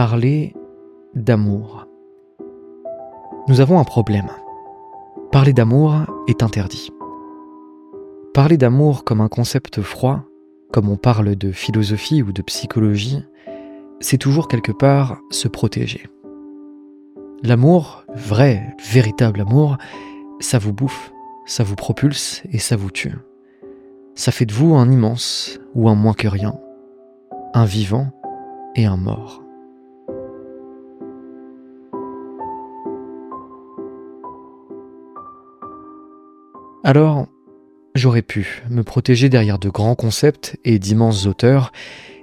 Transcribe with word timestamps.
parler 0.00 0.54
d'amour. 1.14 1.86
Nous 3.48 3.60
avons 3.60 3.78
un 3.78 3.84
problème. 3.84 4.30
Parler 5.30 5.52
d'amour 5.52 5.94
est 6.26 6.42
interdit. 6.42 6.90
Parler 8.32 8.56
d'amour 8.56 9.04
comme 9.04 9.20
un 9.20 9.28
concept 9.28 9.82
froid, 9.82 10.22
comme 10.72 10.88
on 10.88 10.96
parle 10.96 11.36
de 11.36 11.52
philosophie 11.52 12.22
ou 12.22 12.32
de 12.32 12.40
psychologie, 12.40 13.22
c'est 14.00 14.16
toujours 14.16 14.48
quelque 14.48 14.72
part 14.72 15.18
se 15.30 15.48
protéger. 15.48 16.06
L'amour, 17.42 18.06
vrai, 18.14 18.74
véritable 18.90 19.42
amour, 19.42 19.76
ça 20.40 20.56
vous 20.56 20.72
bouffe, 20.72 21.12
ça 21.44 21.62
vous 21.62 21.76
propulse 21.76 22.42
et 22.50 22.58
ça 22.58 22.74
vous 22.74 22.90
tue. 22.90 23.18
Ça 24.14 24.32
fait 24.32 24.46
de 24.46 24.54
vous 24.54 24.76
un 24.76 24.90
immense 24.90 25.60
ou 25.74 25.90
un 25.90 25.94
moins 25.94 26.14
que 26.14 26.26
rien, 26.26 26.54
un 27.52 27.66
vivant 27.66 28.10
et 28.76 28.86
un 28.86 28.96
mort. 28.96 29.42
Alors, 36.90 37.28
j'aurais 37.94 38.20
pu 38.20 38.64
me 38.68 38.82
protéger 38.82 39.28
derrière 39.28 39.60
de 39.60 39.68
grands 39.68 39.94
concepts 39.94 40.58
et 40.64 40.80
d'immenses 40.80 41.26
auteurs, 41.26 41.70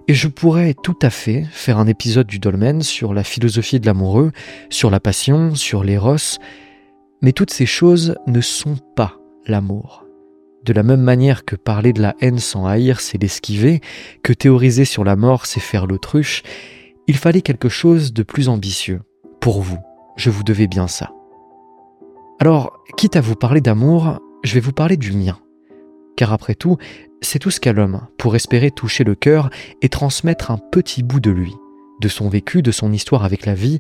et 0.09 0.13
je 0.13 0.27
pourrais 0.27 0.73
tout 0.73 0.99
à 1.01 1.09
fait 1.09 1.45
faire 1.51 1.77
un 1.77 1.87
épisode 1.87 2.27
du 2.27 2.37
dolmen 2.37 2.81
sur 2.81 3.13
la 3.13 3.23
philosophie 3.23 3.79
de 3.79 3.85
l'amoureux, 3.85 4.33
sur 4.69 4.89
la 4.89 4.99
passion, 4.99 5.55
sur 5.55 5.85
l'éros, 5.85 6.17
mais 7.21 7.31
toutes 7.31 7.51
ces 7.51 7.65
choses 7.65 8.17
ne 8.27 8.41
sont 8.41 8.75
pas 8.97 9.15
l'amour. 9.45 10.03
De 10.65 10.73
la 10.73 10.83
même 10.83 10.99
manière 10.99 11.45
que 11.45 11.55
parler 11.55 11.93
de 11.93 12.01
la 12.01 12.13
haine 12.19 12.39
sans 12.39 12.65
haïr, 12.65 12.99
c'est 12.99 13.21
l'esquiver, 13.21 13.79
que 14.21 14.33
théoriser 14.33 14.83
sur 14.83 15.05
la 15.05 15.15
mort, 15.15 15.45
c'est 15.45 15.61
faire 15.61 15.87
l'autruche, 15.87 16.43
il 17.07 17.15
fallait 17.15 17.41
quelque 17.41 17.69
chose 17.69 18.11
de 18.11 18.21
plus 18.21 18.49
ambitieux. 18.49 18.99
Pour 19.39 19.61
vous, 19.61 19.79
je 20.17 20.29
vous 20.29 20.43
devais 20.43 20.67
bien 20.67 20.89
ça. 20.89 21.13
Alors, 22.41 22.77
quitte 22.97 23.15
à 23.15 23.21
vous 23.21 23.35
parler 23.35 23.61
d'amour, 23.61 24.19
je 24.47 24.53
vais 24.53 24.59
vous 24.59 24.71
parler 24.71 24.97
du 24.97 25.11
mien. 25.11 25.37
Car 26.15 26.33
après 26.33 26.55
tout, 26.55 26.77
c'est 27.21 27.37
tout 27.37 27.51
ce 27.51 27.59
qu'a 27.59 27.73
l'homme 27.73 28.01
pour 28.17 28.35
espérer 28.35 28.71
toucher 28.71 29.03
le 29.03 29.13
cœur 29.13 29.49
et 29.81 29.89
transmettre 29.89 30.49
un 30.49 30.57
petit 30.57 31.03
bout 31.03 31.19
de 31.19 31.29
lui, 31.29 31.53
de 32.01 32.07
son 32.07 32.29
vécu, 32.29 32.63
de 32.63 32.71
son 32.71 32.91
histoire 32.91 33.23
avec 33.23 33.45
la 33.45 33.53
vie, 33.53 33.79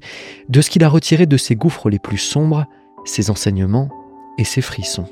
de 0.49 0.61
ce 0.61 0.69
qu'il 0.69 0.83
a 0.83 0.89
retiré 0.89 1.25
de 1.25 1.37
ses 1.37 1.55
gouffres 1.55 1.89
les 1.89 1.99
plus 1.99 2.17
sombres, 2.17 2.65
ses 3.05 3.31
enseignements 3.31 3.89
et 4.37 4.43
ses 4.43 4.61
frissons. 4.61 5.07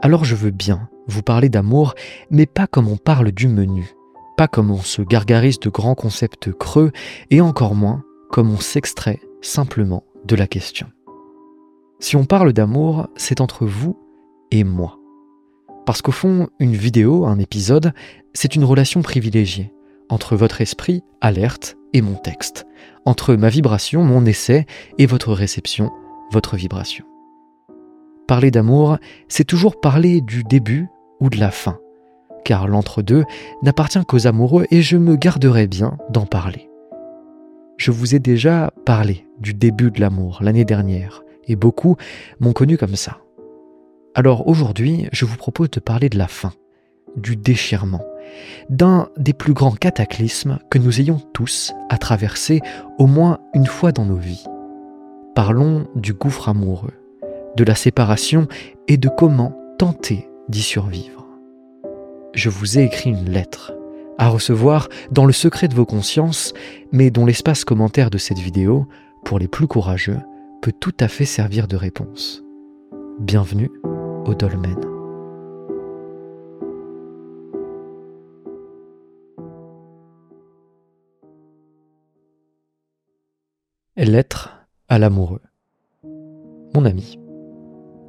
Alors 0.00 0.24
je 0.24 0.34
veux 0.34 0.50
bien 0.50 0.88
vous 1.06 1.22
parler 1.22 1.48
d'amour, 1.48 1.94
mais 2.30 2.46
pas 2.46 2.66
comme 2.66 2.88
on 2.88 2.96
parle 2.96 3.32
du 3.32 3.48
menu, 3.48 3.94
pas 4.36 4.48
comme 4.48 4.70
on 4.70 4.82
se 4.82 5.02
gargarise 5.02 5.58
de 5.58 5.70
grands 5.70 5.94
concepts 5.94 6.52
creux, 6.52 6.92
et 7.30 7.40
encore 7.40 7.74
moins 7.74 8.04
comme 8.30 8.50
on 8.50 8.60
s'extrait 8.60 9.20
simplement 9.40 10.04
de 10.24 10.36
la 10.36 10.46
question. 10.46 10.88
Si 12.00 12.16
on 12.16 12.24
parle 12.24 12.52
d'amour, 12.52 13.08
c'est 13.16 13.40
entre 13.40 13.66
vous 13.66 13.98
et 14.50 14.64
moi. 14.64 14.98
Parce 15.86 16.02
qu'au 16.02 16.12
fond, 16.12 16.48
une 16.60 16.74
vidéo, 16.74 17.26
un 17.26 17.38
épisode, 17.38 17.92
c'est 18.34 18.54
une 18.54 18.64
relation 18.64 19.02
privilégiée 19.02 19.72
entre 20.10 20.36
votre 20.36 20.60
esprit, 20.60 21.02
alerte, 21.20 21.76
et 21.92 22.02
mon 22.02 22.14
texte, 22.14 22.66
entre 23.04 23.34
ma 23.34 23.48
vibration, 23.48 24.04
mon 24.04 24.24
essai, 24.26 24.66
et 24.98 25.06
votre 25.06 25.32
réception, 25.32 25.90
votre 26.30 26.56
vibration. 26.56 27.04
Parler 28.26 28.50
d'amour, 28.50 28.98
c'est 29.28 29.44
toujours 29.44 29.80
parler 29.80 30.20
du 30.20 30.44
début 30.44 30.88
ou 31.20 31.30
de 31.30 31.38
la 31.38 31.50
fin, 31.50 31.78
car 32.44 32.68
l'entre-deux 32.68 33.24
n'appartient 33.62 34.04
qu'aux 34.06 34.26
amoureux 34.26 34.66
et 34.70 34.82
je 34.82 34.98
me 34.98 35.16
garderai 35.16 35.66
bien 35.66 35.96
d'en 36.10 36.26
parler. 36.26 36.67
Je 37.78 37.92
vous 37.92 38.16
ai 38.16 38.18
déjà 38.18 38.72
parlé 38.84 39.24
du 39.38 39.54
début 39.54 39.92
de 39.92 40.00
l'amour 40.00 40.40
l'année 40.42 40.64
dernière, 40.64 41.22
et 41.46 41.54
beaucoup 41.54 41.96
m'ont 42.40 42.52
connu 42.52 42.76
comme 42.76 42.96
ça. 42.96 43.18
Alors 44.16 44.48
aujourd'hui, 44.48 45.08
je 45.12 45.24
vous 45.24 45.36
propose 45.36 45.70
de 45.70 45.78
parler 45.78 46.08
de 46.08 46.18
la 46.18 46.26
fin, 46.26 46.52
du 47.16 47.36
déchirement, 47.36 48.04
d'un 48.68 49.08
des 49.16 49.32
plus 49.32 49.52
grands 49.52 49.76
cataclysmes 49.76 50.58
que 50.70 50.78
nous 50.78 51.00
ayons 51.00 51.20
tous 51.32 51.72
à 51.88 51.98
traverser 51.98 52.60
au 52.98 53.06
moins 53.06 53.38
une 53.54 53.66
fois 53.66 53.92
dans 53.92 54.04
nos 54.04 54.16
vies. 54.16 54.44
Parlons 55.36 55.86
du 55.94 56.14
gouffre 56.14 56.48
amoureux, 56.48 56.94
de 57.56 57.62
la 57.62 57.76
séparation 57.76 58.48
et 58.88 58.96
de 58.96 59.08
comment 59.08 59.56
tenter 59.78 60.28
d'y 60.48 60.62
survivre. 60.62 61.28
Je 62.34 62.50
vous 62.50 62.76
ai 62.76 62.82
écrit 62.82 63.10
une 63.10 63.30
lettre 63.30 63.72
à 64.18 64.28
recevoir 64.28 64.88
dans 65.10 65.24
le 65.24 65.32
secret 65.32 65.68
de 65.68 65.74
vos 65.74 65.86
consciences, 65.86 66.52
mais 66.92 67.10
dont 67.10 67.24
l'espace 67.24 67.64
commentaire 67.64 68.10
de 68.10 68.18
cette 68.18 68.38
vidéo, 68.38 68.86
pour 69.24 69.38
les 69.38 69.48
plus 69.48 69.66
courageux, 69.66 70.18
peut 70.60 70.72
tout 70.78 70.94
à 71.00 71.08
fait 71.08 71.24
servir 71.24 71.68
de 71.68 71.76
réponse. 71.76 72.42
Bienvenue 73.20 73.70
au 74.26 74.34
Dolmen. 74.34 74.76
Lettre 83.96 84.66
à 84.88 84.98
l'amoureux. 84.98 85.42
Mon 86.74 86.84
ami, 86.84 87.18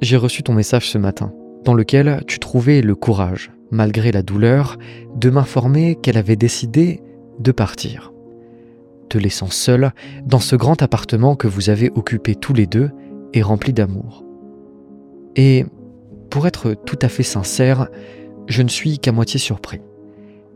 j'ai 0.00 0.16
reçu 0.16 0.42
ton 0.42 0.54
message 0.54 0.88
ce 0.88 0.98
matin, 0.98 1.32
dans 1.64 1.74
lequel 1.74 2.22
tu 2.26 2.38
trouvais 2.38 2.80
le 2.80 2.94
courage 2.94 3.50
malgré 3.70 4.12
la 4.12 4.22
douleur, 4.22 4.78
de 5.14 5.30
m'informer 5.30 5.96
qu'elle 5.96 6.16
avait 6.16 6.36
décidé 6.36 7.02
de 7.38 7.52
partir, 7.52 8.12
te 9.08 9.18
laissant 9.18 9.50
seul 9.50 9.92
dans 10.24 10.40
ce 10.40 10.56
grand 10.56 10.82
appartement 10.82 11.36
que 11.36 11.48
vous 11.48 11.70
avez 11.70 11.90
occupé 11.94 12.34
tous 12.34 12.52
les 12.52 12.66
deux 12.66 12.90
et 13.32 13.42
rempli 13.42 13.72
d'amour. 13.72 14.24
Et, 15.36 15.64
pour 16.30 16.46
être 16.46 16.74
tout 16.74 16.98
à 17.02 17.08
fait 17.08 17.22
sincère, 17.24 17.88
je 18.46 18.62
ne 18.62 18.68
suis 18.68 18.98
qu'à 18.98 19.12
moitié 19.12 19.38
surpris. 19.38 19.80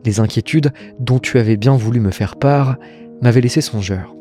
Les 0.05 0.21
inquiétudes 0.21 0.73
dont 0.99 1.19
tu 1.19 1.39
avais 1.39 1.57
bien 1.57 1.77
voulu 1.77 2.01
me 2.01 2.11
faire 2.11 2.37
part 2.37 2.77
m'avaient 3.23 3.41
laissé 3.41 3.61
songeur. 3.61 4.15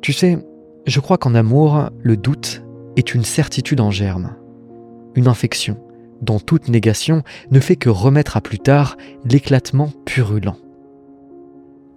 Tu 0.00 0.12
sais, 0.12 0.38
je 0.86 1.00
crois 1.00 1.18
qu'en 1.18 1.34
amour, 1.34 1.90
le 2.00 2.16
doute 2.16 2.62
est 2.96 3.14
une 3.14 3.24
certitude 3.24 3.80
en 3.80 3.90
germe, 3.90 4.36
une 5.14 5.28
infection, 5.28 5.78
dont 6.22 6.38
toute 6.38 6.68
négation 6.68 7.22
ne 7.50 7.60
fait 7.60 7.76
que 7.76 7.88
remettre 7.88 8.36
à 8.36 8.40
plus 8.40 8.58
tard 8.58 8.96
l'éclatement 9.24 9.92
purulent. 10.04 10.56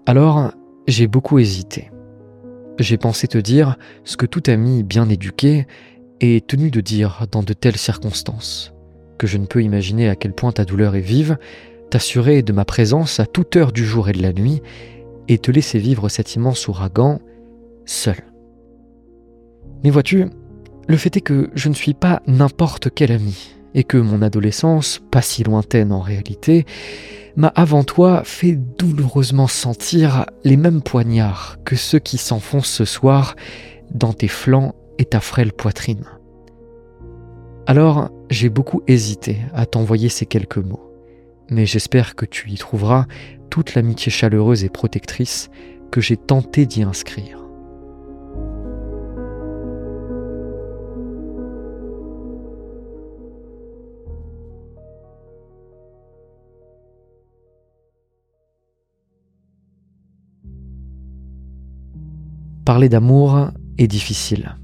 Alors, 0.06 0.52
j'ai 0.88 1.08
beaucoup 1.08 1.40
hésité. 1.40 1.92
J'ai 2.80 2.98
pensé 2.98 3.28
te 3.28 3.38
dire 3.38 3.78
ce 4.04 4.18
que 4.18 4.26
tout 4.26 4.44
ami 4.48 4.84
bien 4.84 5.10
éduqué 5.10 5.68
est 6.20 6.46
tenu 6.48 6.72
de 6.72 6.82
dire 6.82 7.26
dans 7.32 7.44
de 7.44 7.54
telles 7.54 7.78
circonstances, 7.78 8.74
que 9.18 9.28
je 9.28 9.38
ne 9.38 9.46
peux 9.46 9.64
imaginer 9.64 10.10
à 10.10 10.16
quel 10.16 10.34
point 10.34 10.52
ta 10.52 10.66
douleur 10.66 10.96
est 10.96 11.02
vive, 11.02 11.38
t'assurer 11.90 12.42
de 12.42 12.54
ma 12.54 12.66
présence 12.66 13.20
à 13.20 13.26
toute 13.26 13.56
heure 13.56 13.72
du 13.72 13.86
jour 13.86 14.10
et 14.10 14.14
de 14.14 14.22
la 14.22 14.34
nuit, 14.34 14.62
et 15.28 15.38
te 15.38 15.52
laisser 15.52 15.80
vivre 15.80 16.10
cet 16.10 16.36
immense 16.36 16.68
ouragan 16.68 17.20
seul. 17.86 18.18
Mais 19.84 19.90
vois-tu, 19.90 20.26
le 20.88 20.98
fait 20.98 21.18
est 21.18 21.22
que 21.22 21.50
je 21.54 21.70
ne 21.70 21.74
suis 21.74 21.94
pas 21.94 22.22
n'importe 22.28 22.90
quel 22.94 23.12
ami, 23.12 23.56
et 23.74 23.84
que 23.84 23.98
mon 23.98 24.22
adolescence, 24.22 25.02
pas 25.12 25.22
si 25.22 25.44
lointaine 25.44 25.92
en 25.92 26.02
réalité, 26.02 26.66
m'a 27.36 27.48
avant 27.48 27.84
toi 27.84 28.24
fait 28.26 28.54
douloureusement 28.54 29.48
sentir 29.48 30.26
les 30.44 30.58
mêmes 30.58 30.82
poignards 30.82 31.58
que 31.64 31.76
ceux 31.76 32.00
qui 32.00 32.18
s'enfoncent 32.18 32.70
ce 32.70 32.86
soir 32.86 33.36
dans 33.94 34.14
tes 34.14 34.28
flancs 34.28 34.76
et 34.98 35.06
ta 35.06 35.20
frêle 35.20 35.54
poitrine. 35.54 36.06
Alors 37.68 38.10
j'ai 38.30 38.50
beaucoup 38.50 38.82
hésité 38.88 39.38
à 39.54 39.66
t'envoyer 39.66 40.10
ces 40.10 40.26
quelques 40.26 40.58
mots, 40.58 40.92
mais 41.50 41.66
j'espère 41.66 42.16
que 42.16 42.26
tu 42.26 42.50
y 42.50 42.56
trouveras 42.56 43.06
toute 43.50 43.76
l'amitié 43.76 44.12
chaleureuse 44.12 44.64
et 44.64 44.70
protectrice 44.70 45.50
que 45.92 46.02
j'ai 46.02 46.18
tenté 46.18 46.66
d'y 46.66 46.84
inscrire. 46.84 47.41
Parler 62.72 62.88
d'amour 62.88 63.52
est 63.78 63.90
difficile. 63.90 64.56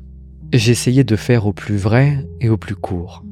Essayé 0.53 1.03
de 1.03 1.17
faire 1.17 1.45
au 1.45 1.51
plus 1.51 1.75
vrai 1.75 2.25
et 2.39 2.47
au 2.47 2.55
plus 2.55 2.77
court. 2.77 3.25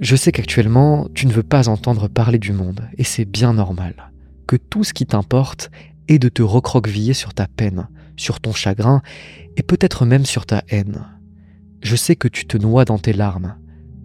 Je 0.00 0.16
sais 0.16 0.32
qu'actuellement, 0.32 1.06
tu 1.14 1.28
ne 1.28 1.32
veux 1.32 1.44
pas 1.44 1.68
entendre 1.68 2.08
parler 2.08 2.40
du 2.40 2.52
monde, 2.52 2.80
et 2.98 3.04
c'est 3.04 3.24
bien 3.24 3.52
normal. 3.52 4.10
Que 4.48 4.56
tout 4.56 4.82
ce 4.82 4.92
qui 4.92 5.06
t'importe 5.06 5.70
est 6.08 6.18
de 6.18 6.28
te 6.28 6.42
recroqueviller 6.42 7.14
sur 7.14 7.34
ta 7.34 7.46
peine, 7.46 7.86
sur 8.16 8.40
ton 8.40 8.52
chagrin, 8.52 9.00
et 9.56 9.62
peut-être 9.62 10.06
même 10.06 10.26
sur 10.26 10.44
ta 10.44 10.64
haine. 10.68 11.06
Je 11.82 11.94
sais 11.94 12.16
que 12.16 12.26
tu 12.26 12.46
te 12.46 12.56
noies 12.56 12.84
dans 12.84 12.98
tes 12.98 13.12
larmes, 13.12 13.54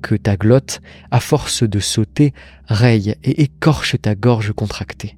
que 0.03 0.13
ta 0.13 0.37
glotte, 0.37 0.81
à 1.09 1.19
force 1.19 1.63
de 1.63 1.79
sauter, 1.79 2.35
raye 2.67 3.15
et 3.23 3.41
écorche 3.41 3.99
ta 3.99 4.13
gorge 4.13 4.53
contractée, 4.53 5.17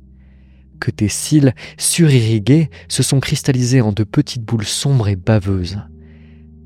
que 0.83 0.91
tes 0.91 1.07
cils 1.07 1.55
surirrigués 1.77 2.69
se 2.89 3.03
sont 3.03 3.21
cristallisés 3.21 3.79
en 3.79 3.93
de 3.93 4.03
petites 4.03 4.43
boules 4.43 4.65
sombres 4.65 5.07
et 5.07 5.15
baveuses. 5.15 5.79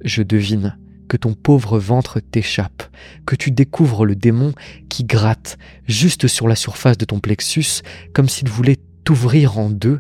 Je 0.04 0.24
devine 0.24 0.76
que 1.08 1.18
ton 1.18 1.36
pauvre 1.36 1.78
ventre 1.78 2.20
t'échappe, 2.20 2.82
que 3.28 3.36
tu 3.36 3.52
découvres 3.52 4.08
le 4.08 4.16
démon 4.16 4.54
qui 4.90 5.04
gratte 5.04 5.60
juste 5.86 6.26
sur 6.26 6.48
la 6.48 6.56
surface 6.56 6.98
de 6.98 7.06
ton 7.06 7.20
plexus 7.20 7.84
comme 8.12 8.28
s'il 8.28 8.50
voulait 8.50 8.80
t'ouvrir 9.04 9.60
en 9.60 9.70
deux 9.70 10.00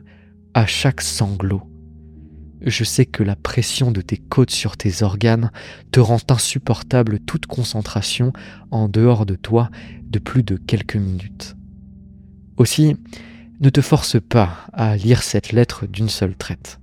à 0.56 0.66
chaque 0.66 1.02
sanglot. 1.02 1.62
Je 2.62 2.84
sais 2.84 3.06
que 3.06 3.22
la 3.22 3.36
pression 3.36 3.92
de 3.92 4.02
tes 4.02 4.18
côtes 4.18 4.50
sur 4.50 4.78
tes 4.78 5.04
organes 5.04 5.52
te 5.92 6.00
rend 6.00 6.18
insupportable 6.28 7.20
toute 7.20 7.46
concentration 7.46 8.34
en 8.72 8.90
dehors 8.90 9.28
de 9.28 9.36
toi 9.36 9.70
de 10.10 10.18
plus 10.18 10.42
de 10.42 10.58
quelques 10.58 10.96
minutes. 10.96 11.56
Aussi, 12.58 12.96
ne 13.60 13.70
te 13.70 13.82
force 13.82 14.20
pas 14.20 14.50
à 14.74 14.96
lire 14.96 15.24
cette 15.24 15.52
lettre 15.52 15.86
d'une 15.88 16.10
seule 16.10 16.36
traite. 16.36 16.80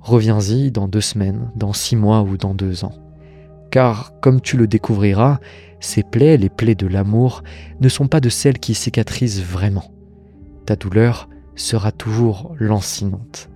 Reviens-y 0.00 0.70
dans 0.70 0.88
deux 0.88 1.00
semaines, 1.00 1.50
dans 1.56 1.72
six 1.72 1.96
mois 1.96 2.22
ou 2.22 2.36
dans 2.36 2.54
deux 2.54 2.84
ans. 2.84 2.94
Car, 3.70 4.12
comme 4.20 4.40
tu 4.40 4.56
le 4.56 4.66
découvriras, 4.66 5.40
ces 5.80 6.02
plaies, 6.02 6.36
les 6.36 6.50
plaies 6.50 6.74
de 6.74 6.86
l'amour, 6.86 7.42
ne 7.80 7.88
sont 7.88 8.06
pas 8.06 8.20
de 8.20 8.28
celles 8.28 8.58
qui 8.58 8.74
cicatrisent 8.74 9.42
vraiment. 9.42 9.92
Ta 10.66 10.76
douleur 10.76 11.28
sera 11.56 11.92
toujours 11.92 12.54
lancinante 12.58 13.48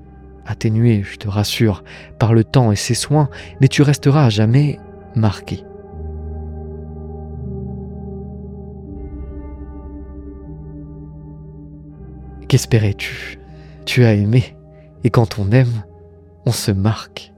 atténué, 0.48 1.02
je 1.04 1.16
te 1.16 1.28
rassure, 1.28 1.84
par 2.18 2.34
le 2.34 2.42
temps 2.42 2.72
et 2.72 2.76
ses 2.76 2.94
soins, 2.94 3.28
mais 3.60 3.68
tu 3.68 3.82
resteras 3.82 4.24
à 4.26 4.30
jamais 4.30 4.80
marqué. 5.14 5.62
Qu'espérais-tu? 12.48 13.38
Tu 13.84 14.04
as 14.04 14.14
aimé, 14.14 14.56
et 15.04 15.10
quand 15.10 15.38
on 15.38 15.52
aime, 15.52 15.84
on 16.46 16.52
se 16.52 16.70
marque. 16.70 17.32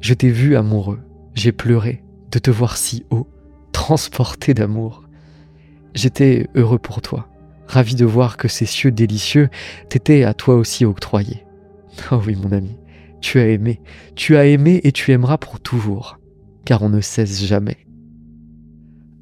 Je 0.00 0.14
t'ai 0.14 0.30
vu 0.30 0.56
amoureux, 0.56 1.00
j'ai 1.34 1.52
pleuré 1.52 2.02
de 2.30 2.38
te 2.38 2.50
voir 2.50 2.78
si 2.78 3.04
haut, 3.10 3.28
transporté 3.72 4.54
d'amour. 4.54 5.04
J'étais 5.94 6.48
heureux 6.54 6.78
pour 6.78 7.02
toi, 7.02 7.28
ravi 7.66 7.94
de 7.94 8.06
voir 8.06 8.38
que 8.38 8.48
ces 8.48 8.64
cieux 8.64 8.90
délicieux 8.90 9.50
t'étaient 9.90 10.24
à 10.24 10.32
toi 10.32 10.54
aussi 10.54 10.86
octroyés. 10.86 11.44
Oh 12.10 12.20
oui, 12.26 12.34
mon 12.34 12.52
ami, 12.52 12.78
tu 13.20 13.38
as 13.38 13.48
aimé, 13.48 13.82
tu 14.16 14.36
as 14.36 14.46
aimé 14.46 14.80
et 14.82 14.92
tu 14.92 15.12
aimeras 15.12 15.36
pour 15.36 15.60
toujours, 15.60 16.18
car 16.64 16.82
on 16.82 16.88
ne 16.88 17.02
cesse 17.02 17.44
jamais. 17.44 17.86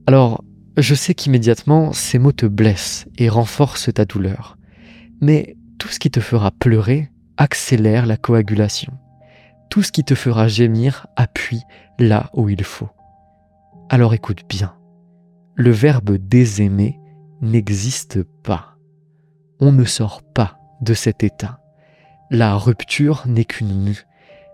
Alors, 0.07 0.45
je 0.77 0.95
sais 0.95 1.15
qu'immédiatement, 1.15 1.93
ces 1.93 2.21
mots 2.21 2.33
te 2.33 2.47
blessent 2.47 3.07
et 3.19 3.29
renforcent 3.29 3.93
ta 3.93 4.05
douleur, 4.05 4.57
mais 5.21 5.57
tout 5.79 5.89
ce 5.89 5.99
qui 5.99 6.11
te 6.11 6.21
fera 6.21 6.51
pleurer 6.51 7.11
accélère 7.37 8.07
la 8.07 8.17
coagulation. 8.17 8.93
Tout 9.71 9.83
ce 9.83 9.93
qui 9.93 10.05
te 10.05 10.15
fera 10.15 10.49
gémir 10.49 11.07
appuie 11.17 11.63
là 11.99 12.31
où 12.35 12.49
il 12.49 12.65
faut. 12.65 12.91
Alors 13.89 14.15
écoute 14.15 14.43
bien, 14.49 14.75
le 15.55 15.71
verbe 15.71 16.17
désaimer 16.17 16.99
n'existe 17.41 18.23
pas. 18.43 18.77
On 19.61 19.73
ne 19.73 19.85
sort 19.85 20.23
pas 20.23 20.59
de 20.81 20.95
cet 20.95 21.23
état. 21.23 21.61
La 22.31 22.57
rupture 22.57 23.25
n'est 23.27 23.45
qu'une 23.45 23.83
mue 23.83 24.07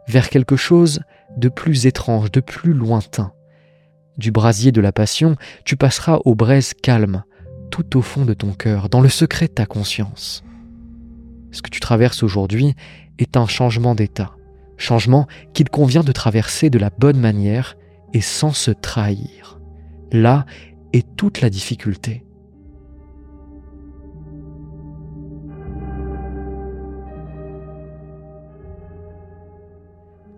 vers 0.09 0.31
quelque 0.31 0.57
chose 0.57 1.01
de 1.37 1.49
plus 1.49 1.87
étrange, 1.87 2.31
de 2.31 2.41
plus 2.41 2.73
lointain. 2.73 3.33
Du 4.17 4.31
brasier 4.31 4.73
de 4.73 4.81
la 4.81 4.93
passion, 4.93 5.37
tu 5.65 5.77
passeras 5.77 6.21
aux 6.25 6.35
braises 6.35 6.73
calmes, 6.73 7.25
tout 7.71 7.99
au 7.99 8.03
fond 8.03 8.25
de 8.25 8.35
ton 8.35 8.53
cœur, 8.53 8.89
dans 8.89 9.01
le 9.01 9.09
secret 9.09 9.49
de 9.49 9.53
ta 9.53 9.67
conscience. 9.67 10.43
Ce 11.57 11.63
que 11.63 11.71
tu 11.71 11.81
traverses 11.81 12.23
aujourd'hui 12.23 12.75
est 13.19 13.39
un 13.39 13.47
changement 13.47 13.95
d'état, 13.95 14.37
changement 14.77 15.27
qu'il 15.55 15.71
convient 15.71 16.03
de 16.03 16.13
traverser 16.13 16.69
de 16.69 16.79
la 16.79 16.91
bonne 16.91 17.19
manière 17.19 17.79
et 18.13 18.21
sans 18.21 18.53
se 18.53 18.71
trahir. 18.71 19.59
Là 20.13 20.45
est 20.93 21.17
toute 21.17 21.41
la 21.41 21.49
difficulté. 21.49 22.27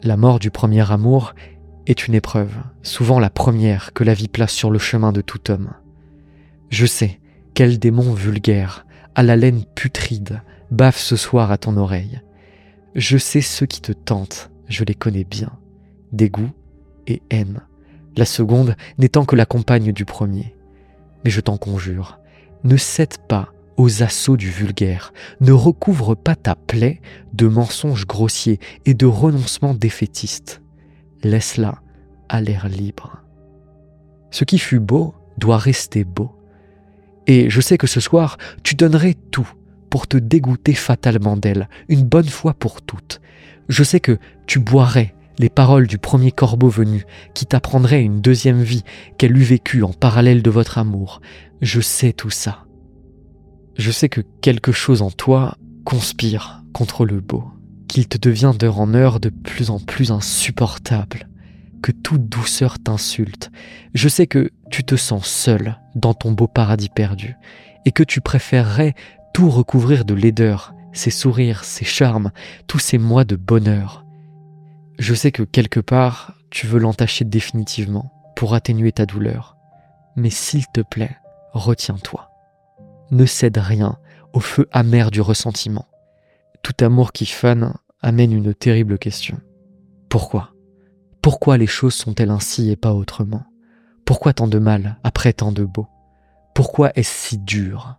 La 0.04 0.16
mort 0.16 0.38
du 0.38 0.52
premier 0.52 0.88
amour 0.88 1.34
est 1.88 2.06
une 2.06 2.14
épreuve, 2.14 2.54
souvent 2.84 3.18
la 3.18 3.28
première 3.28 3.92
que 3.92 4.04
la 4.04 4.14
vie 4.14 4.28
place 4.28 4.52
sur 4.52 4.70
le 4.70 4.78
chemin 4.78 5.10
de 5.10 5.20
tout 5.20 5.50
homme. 5.50 5.72
Je 6.70 6.86
sais 6.86 7.18
quel 7.54 7.80
démon 7.80 8.14
vulgaire, 8.14 8.86
à 9.16 9.24
la 9.24 9.34
laine 9.34 9.64
putride, 9.74 10.42
baffe 10.70 10.98
ce 10.98 11.16
soir 11.16 11.50
à 11.50 11.58
ton 11.58 11.76
oreille. 11.76 12.20
Je 12.94 13.18
sais 13.18 13.40
ceux 13.40 13.66
qui 13.66 13.80
te 13.80 13.92
tentent, 13.92 14.50
je 14.68 14.84
les 14.84 14.94
connais 14.94 15.24
bien. 15.24 15.52
Dégoût 16.12 16.50
et 17.06 17.22
haine. 17.30 17.60
La 18.16 18.24
seconde 18.24 18.74
n'étant 18.98 19.24
que 19.24 19.36
la 19.36 19.46
compagne 19.46 19.92
du 19.92 20.04
premier. 20.04 20.54
Mais 21.24 21.30
je 21.30 21.40
t'en 21.40 21.56
conjure, 21.56 22.18
ne 22.64 22.76
cède 22.76 23.18
pas 23.28 23.52
aux 23.76 24.02
assauts 24.02 24.36
du 24.36 24.50
vulgaire, 24.50 25.12
ne 25.40 25.52
recouvre 25.52 26.16
pas 26.16 26.34
ta 26.34 26.56
plaie 26.56 27.00
de 27.32 27.46
mensonges 27.46 28.06
grossiers 28.06 28.58
et 28.86 28.94
de 28.94 29.06
renoncements 29.06 29.74
défaitistes. 29.74 30.62
Laisse-la 31.22 31.80
à 32.28 32.40
l'air 32.40 32.68
libre. 32.68 33.22
Ce 34.30 34.44
qui 34.44 34.58
fut 34.58 34.80
beau 34.80 35.14
doit 35.38 35.58
rester 35.58 36.04
beau. 36.04 36.32
Et 37.26 37.50
je 37.50 37.60
sais 37.60 37.78
que 37.78 37.86
ce 37.86 38.00
soir, 38.00 38.38
tu 38.62 38.74
donnerais 38.74 39.14
tout 39.30 39.48
pour 39.90 40.06
te 40.06 40.16
dégoûter 40.16 40.74
fatalement 40.74 41.36
d'elle, 41.36 41.68
une 41.88 42.04
bonne 42.04 42.28
fois 42.28 42.54
pour 42.54 42.82
toutes. 42.82 43.20
Je 43.68 43.84
sais 43.84 44.00
que 44.00 44.18
tu 44.46 44.58
boirais 44.58 45.14
les 45.38 45.48
paroles 45.48 45.86
du 45.86 45.98
premier 45.98 46.32
corbeau 46.32 46.68
venu, 46.68 47.04
qui 47.34 47.46
t'apprendrait 47.46 48.02
une 48.02 48.20
deuxième 48.20 48.62
vie 48.62 48.82
qu'elle 49.18 49.36
eût 49.36 49.44
vécue 49.44 49.82
en 49.82 49.92
parallèle 49.92 50.42
de 50.42 50.50
votre 50.50 50.78
amour. 50.78 51.20
Je 51.60 51.80
sais 51.80 52.12
tout 52.12 52.30
ça. 52.30 52.64
Je 53.76 53.90
sais 53.90 54.08
que 54.08 54.22
quelque 54.40 54.72
chose 54.72 55.02
en 55.02 55.10
toi 55.10 55.56
conspire 55.84 56.64
contre 56.72 57.04
le 57.04 57.20
beau, 57.20 57.44
qu'il 57.86 58.08
te 58.08 58.18
devient 58.18 58.52
d'heure 58.58 58.80
en 58.80 58.94
heure 58.94 59.20
de 59.20 59.30
plus 59.30 59.70
en 59.70 59.78
plus 59.78 60.10
insupportable, 60.10 61.28
que 61.82 61.92
toute 61.92 62.28
douceur 62.28 62.78
t'insulte. 62.80 63.50
Je 63.94 64.08
sais 64.08 64.26
que 64.26 64.50
tu 64.70 64.82
te 64.82 64.96
sens 64.96 65.26
seul 65.26 65.78
dans 65.94 66.14
ton 66.14 66.32
beau 66.32 66.48
paradis 66.48 66.88
perdu, 66.88 67.36
et 67.84 67.92
que 67.92 68.02
tu 68.02 68.20
préférerais 68.20 68.94
tout 69.32 69.50
recouvrir 69.50 70.04
de 70.04 70.14
laideur, 70.14 70.74
ses 70.92 71.10
sourires, 71.10 71.64
ses 71.64 71.84
charmes, 71.84 72.30
tous 72.66 72.78
ces 72.78 72.98
mois 72.98 73.24
de 73.24 73.36
bonheur. 73.36 74.04
Je 74.98 75.14
sais 75.14 75.32
que 75.32 75.42
quelque 75.42 75.80
part, 75.80 76.34
tu 76.50 76.66
veux 76.66 76.78
l'entacher 76.78 77.24
définitivement 77.24 78.12
pour 78.34 78.54
atténuer 78.54 78.92
ta 78.92 79.06
douleur. 79.06 79.56
Mais 80.16 80.30
s'il 80.30 80.66
te 80.66 80.80
plaît, 80.80 81.16
retiens-toi 81.52 82.28
ne 83.10 83.26
cède 83.26 83.58
rien 83.58 83.98
au 84.32 84.40
feu 84.40 84.68
amer 84.72 85.10
du 85.10 85.20
ressentiment. 85.20 85.86
Tout 86.62 86.74
amour 86.84 87.12
qui 87.12 87.26
fane 87.26 87.74
amène 88.00 88.32
une 88.32 88.54
terrible 88.54 88.98
question. 88.98 89.38
Pourquoi? 90.08 90.52
Pourquoi 91.22 91.58
les 91.58 91.66
choses 91.66 91.94
sont-elles 91.94 92.30
ainsi 92.30 92.70
et 92.70 92.76
pas 92.76 92.94
autrement? 92.94 93.44
Pourquoi 94.04 94.32
tant 94.32 94.48
de 94.48 94.58
mal 94.58 94.98
après 95.04 95.32
tant 95.32 95.52
de 95.52 95.64
beau 95.64 95.86
Pourquoi 96.54 96.92
est-ce 96.94 97.28
si 97.28 97.38
dur? 97.38 97.98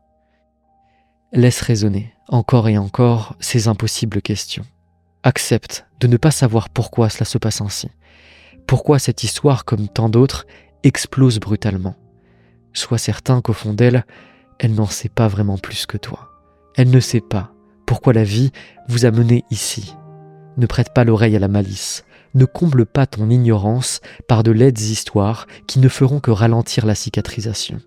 Laisse 1.31 1.61
raisonner 1.61 2.13
encore 2.27 2.69
et 2.69 2.77
encore 2.77 3.35
ces 3.39 3.67
impossibles 3.67 4.21
questions. 4.21 4.65
Accepte 5.23 5.85
de 5.99 6.07
ne 6.07 6.17
pas 6.17 6.31
savoir 6.31 6.69
pourquoi 6.69 7.09
cela 7.09 7.25
se 7.25 7.37
passe 7.37 7.61
ainsi. 7.61 7.89
Pourquoi 8.67 8.99
cette 8.99 9.23
histoire, 9.23 9.65
comme 9.65 9.87
tant 9.89 10.09
d'autres, 10.09 10.45
explose 10.83 11.39
brutalement. 11.39 11.95
Sois 12.73 12.97
certain 12.97 13.41
qu'au 13.41 13.53
fond 13.53 13.73
d'elle, 13.73 14.05
elle 14.59 14.73
n'en 14.73 14.85
sait 14.85 15.09
pas 15.09 15.27
vraiment 15.27 15.57
plus 15.57 15.85
que 15.85 15.97
toi. 15.97 16.29
Elle 16.75 16.89
ne 16.89 16.99
sait 16.99 17.21
pas 17.21 17.51
pourquoi 17.85 18.13
la 18.13 18.23
vie 18.23 18.51
vous 18.87 19.05
a 19.05 19.11
mené 19.11 19.43
ici. 19.51 19.95
Ne 20.57 20.65
prête 20.65 20.93
pas 20.93 21.03
l'oreille 21.03 21.35
à 21.35 21.39
la 21.39 21.47
malice. 21.47 22.05
Ne 22.35 22.45
comble 22.45 22.85
pas 22.85 23.07
ton 23.07 23.29
ignorance 23.29 24.01
par 24.27 24.43
de 24.43 24.51
laides 24.51 24.79
histoires 24.79 25.47
qui 25.67 25.79
ne 25.79 25.89
feront 25.89 26.19
que 26.19 26.31
ralentir 26.31 26.85
la 26.85 26.95
cicatrisation. 26.95 27.81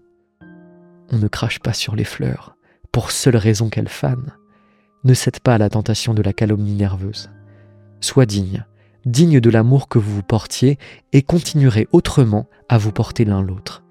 On 1.10 1.18
ne 1.18 1.28
crache 1.28 1.60
pas 1.60 1.72
sur 1.72 1.94
les 1.94 2.04
fleurs, 2.04 2.56
pour 2.92 3.10
seule 3.10 3.36
raison 3.36 3.70
qu'elles 3.70 3.88
fanent. 3.88 4.36
Ne 5.04 5.14
cède 5.14 5.40
pas 5.40 5.54
à 5.54 5.58
la 5.58 5.70
tentation 5.70 6.14
de 6.14 6.22
la 6.22 6.32
calomnie 6.32 6.74
nerveuse. 6.74 7.30
Sois 8.00 8.26
digne, 8.26 8.64
digne 9.06 9.40
de 9.40 9.50
l'amour 9.50 9.88
que 9.88 9.98
vous 9.98 10.14
vous 10.14 10.22
portiez, 10.22 10.78
et 11.12 11.22
continuerez 11.22 11.88
autrement 11.92 12.48
à 12.68 12.78
vous 12.78 12.92
porter 12.92 13.24
l'un 13.24 13.42
l'autre. 13.42 13.82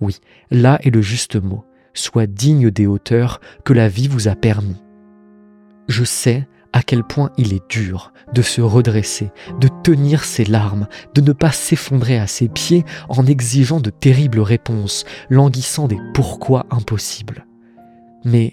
Oui, 0.00 0.18
là 0.50 0.78
est 0.82 0.90
le 0.90 1.02
juste 1.02 1.36
mot. 1.36 1.64
Sois 1.92 2.26
digne 2.26 2.70
des 2.70 2.86
hauteurs 2.86 3.40
que 3.64 3.72
la 3.72 3.88
vie 3.88 4.08
vous 4.08 4.28
a 4.28 4.34
permis. 4.34 4.82
Je 5.88 6.04
sais 6.04 6.48
à 6.72 6.82
quel 6.82 7.04
point 7.04 7.30
il 7.36 7.52
est 7.52 7.70
dur 7.70 8.12
de 8.32 8.42
se 8.42 8.60
redresser, 8.60 9.30
de 9.60 9.68
tenir 9.82 10.24
ses 10.24 10.44
larmes, 10.44 10.88
de 11.14 11.20
ne 11.20 11.32
pas 11.32 11.52
s'effondrer 11.52 12.18
à 12.18 12.26
ses 12.26 12.48
pieds 12.48 12.84
en 13.08 13.26
exigeant 13.26 13.80
de 13.80 13.90
terribles 13.90 14.40
réponses, 14.40 15.04
languissant 15.30 15.86
des 15.86 15.98
pourquoi 16.14 16.66
impossibles. 16.70 17.46
Mais 18.24 18.52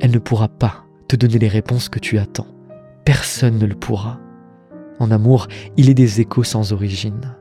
elle 0.00 0.12
ne 0.12 0.18
pourra 0.18 0.48
pas 0.48 0.84
te 1.08 1.16
donner 1.16 1.38
les 1.38 1.48
réponses 1.48 1.88
que 1.88 1.98
tu 1.98 2.18
attends. 2.18 2.46
Personne 3.04 3.58
ne 3.58 3.66
le 3.66 3.74
pourra. 3.74 4.20
En 4.98 5.10
amour, 5.10 5.48
il 5.76 5.90
est 5.90 5.94
des 5.94 6.20
échos 6.20 6.44
sans 6.44 6.72
origine. 6.72 7.34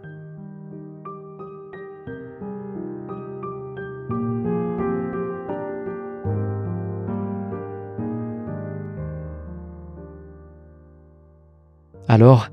Alors, 12.07 12.49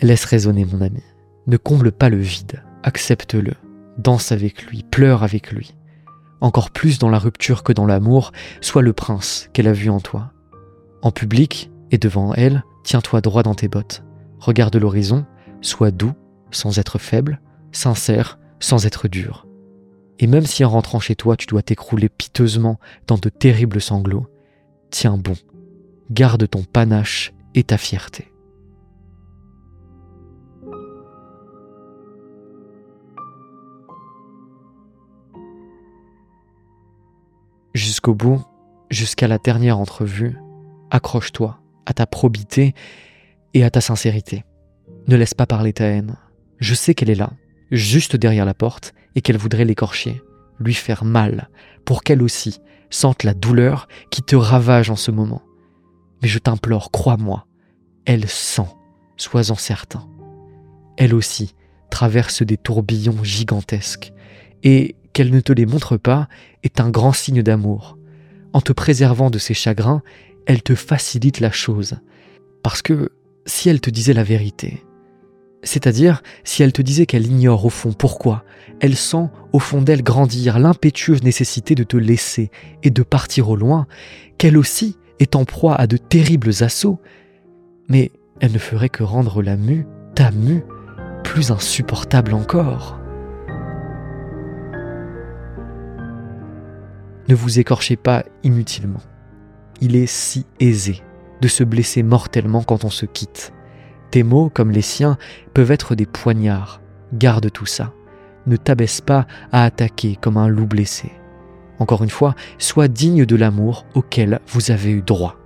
laisse 0.00 0.24
raisonner 0.24 0.64
mon 0.64 0.80
ami. 0.80 1.02
Ne 1.46 1.56
comble 1.56 1.92
pas 1.92 2.08
le 2.08 2.16
vide, 2.16 2.62
accepte-le, 2.82 3.52
danse 3.98 4.32
avec 4.32 4.64
lui, 4.66 4.82
pleure 4.82 5.22
avec 5.22 5.52
lui. 5.52 5.74
Encore 6.40 6.70
plus 6.70 6.98
dans 6.98 7.10
la 7.10 7.18
rupture 7.18 7.62
que 7.62 7.72
dans 7.72 7.86
l'amour, 7.86 8.32
sois 8.60 8.82
le 8.82 8.92
prince 8.92 9.48
qu'elle 9.52 9.68
a 9.68 9.72
vu 9.72 9.90
en 9.90 10.00
toi. 10.00 10.32
En 11.02 11.10
public 11.10 11.70
et 11.90 11.98
devant 11.98 12.34
elle, 12.34 12.64
tiens-toi 12.84 13.20
droit 13.20 13.42
dans 13.42 13.54
tes 13.54 13.68
bottes. 13.68 14.04
Regarde 14.38 14.76
l'horizon, 14.76 15.26
sois 15.60 15.90
doux, 15.90 16.12
sans 16.50 16.78
être 16.78 16.98
faible, 16.98 17.40
sincère, 17.72 18.38
sans 18.60 18.86
être 18.86 19.08
dur. 19.08 19.46
Et 20.18 20.26
même 20.26 20.46
si 20.46 20.64
en 20.64 20.70
rentrant 20.70 21.00
chez 21.00 21.14
toi 21.14 21.36
tu 21.36 21.46
dois 21.46 21.62
t'écrouler 21.62 22.08
piteusement 22.08 22.78
dans 23.06 23.18
de 23.18 23.28
terribles 23.28 23.80
sanglots, 23.80 24.26
tiens 24.90 25.16
bon, 25.16 25.34
garde 26.10 26.48
ton 26.48 26.64
panache 26.64 27.32
et 27.54 27.64
ta 27.64 27.78
fierté. 27.78 28.32
Jusqu'au 37.78 38.12
bout, 38.12 38.44
jusqu'à 38.90 39.28
la 39.28 39.38
dernière 39.38 39.78
entrevue, 39.78 40.36
accroche-toi 40.90 41.60
à 41.86 41.92
ta 41.92 42.08
probité 42.08 42.74
et 43.54 43.62
à 43.62 43.70
ta 43.70 43.80
sincérité. 43.80 44.42
Ne 45.06 45.14
laisse 45.14 45.32
pas 45.32 45.46
parler 45.46 45.72
ta 45.72 45.84
haine. 45.84 46.16
Je 46.58 46.74
sais 46.74 46.94
qu'elle 46.94 47.08
est 47.08 47.14
là, 47.14 47.30
juste 47.70 48.16
derrière 48.16 48.44
la 48.44 48.52
porte, 48.52 48.94
et 49.14 49.20
qu'elle 49.20 49.36
voudrait 49.36 49.64
l'écorcher, 49.64 50.20
lui 50.58 50.74
faire 50.74 51.04
mal, 51.04 51.50
pour 51.84 52.02
qu'elle 52.02 52.20
aussi 52.20 52.58
sente 52.90 53.22
la 53.22 53.32
douleur 53.32 53.86
qui 54.10 54.22
te 54.22 54.34
ravage 54.34 54.90
en 54.90 54.96
ce 54.96 55.12
moment. 55.12 55.42
Mais 56.20 56.26
je 56.26 56.40
t'implore, 56.40 56.90
crois-moi, 56.90 57.46
elle 58.06 58.28
sent, 58.28 58.66
sois-en 59.16 59.54
certain. 59.54 60.08
Elle 60.96 61.14
aussi 61.14 61.54
traverse 61.92 62.42
des 62.42 62.56
tourbillons 62.56 63.22
gigantesques, 63.22 64.12
et 64.64 64.96
qu'elle 65.18 65.32
ne 65.32 65.40
te 65.40 65.52
les 65.52 65.66
montre 65.66 65.96
pas 65.96 66.28
est 66.62 66.78
un 66.78 66.90
grand 66.90 67.12
signe 67.12 67.42
d'amour. 67.42 67.98
En 68.52 68.60
te 68.60 68.72
préservant 68.72 69.30
de 69.30 69.38
ses 69.38 69.52
chagrins, 69.52 70.00
elle 70.46 70.62
te 70.62 70.76
facilite 70.76 71.40
la 71.40 71.50
chose. 71.50 71.96
Parce 72.62 72.82
que 72.82 73.10
si 73.44 73.68
elle 73.68 73.80
te 73.80 73.90
disait 73.90 74.12
la 74.12 74.22
vérité, 74.22 74.84
c'est-à-dire 75.64 76.22
si 76.44 76.62
elle 76.62 76.72
te 76.72 76.82
disait 76.82 77.04
qu'elle 77.04 77.26
ignore 77.26 77.64
au 77.64 77.68
fond 77.68 77.92
pourquoi, 77.92 78.44
elle 78.78 78.94
sent 78.94 79.26
au 79.52 79.58
fond 79.58 79.82
d'elle 79.82 80.04
grandir 80.04 80.60
l'impétueuse 80.60 81.24
nécessité 81.24 81.74
de 81.74 81.82
te 81.82 81.96
laisser 81.96 82.52
et 82.84 82.90
de 82.90 83.02
partir 83.02 83.50
au 83.50 83.56
loin, 83.56 83.88
qu'elle 84.38 84.56
aussi 84.56 84.98
est 85.18 85.34
en 85.34 85.44
proie 85.44 85.74
à 85.74 85.88
de 85.88 85.96
terribles 85.96 86.52
assauts, 86.60 87.00
mais 87.88 88.12
elle 88.38 88.52
ne 88.52 88.58
ferait 88.58 88.88
que 88.88 89.02
rendre 89.02 89.42
la 89.42 89.56
mue, 89.56 89.84
ta 90.14 90.30
mue, 90.30 90.62
plus 91.24 91.50
insupportable 91.50 92.34
encore. 92.34 92.97
Ne 97.28 97.34
vous 97.34 97.60
écorchez 97.60 97.96
pas 97.96 98.24
inutilement. 98.42 99.02
Il 99.80 99.96
est 99.96 100.06
si 100.06 100.46
aisé 100.60 101.02
de 101.40 101.48
se 101.48 101.62
blesser 101.62 102.02
mortellement 102.02 102.62
quand 102.62 102.84
on 102.84 102.90
se 102.90 103.06
quitte. 103.06 103.52
Tes 104.10 104.22
mots, 104.22 104.50
comme 104.52 104.70
les 104.70 104.82
siens, 104.82 105.18
peuvent 105.54 105.70
être 105.70 105.94
des 105.94 106.06
poignards. 106.06 106.80
Garde 107.12 107.52
tout 107.52 107.66
ça. 107.66 107.92
Ne 108.46 108.56
t'abaisse 108.56 109.00
pas 109.00 109.26
à 109.52 109.64
attaquer 109.64 110.16
comme 110.20 110.38
un 110.38 110.48
loup 110.48 110.66
blessé. 110.66 111.12
Encore 111.78 112.02
une 112.02 112.10
fois, 112.10 112.34
sois 112.56 112.88
digne 112.88 113.26
de 113.26 113.36
l'amour 113.36 113.84
auquel 113.94 114.40
vous 114.48 114.70
avez 114.70 114.90
eu 114.90 115.02
droit. 115.02 115.36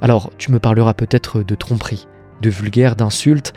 Alors, 0.00 0.32
tu 0.38 0.50
me 0.50 0.58
parleras 0.58 0.94
peut-être 0.94 1.42
de 1.42 1.54
tromperie, 1.54 2.08
de 2.40 2.50
vulgaire, 2.50 2.96
d'insultes, 2.96 3.52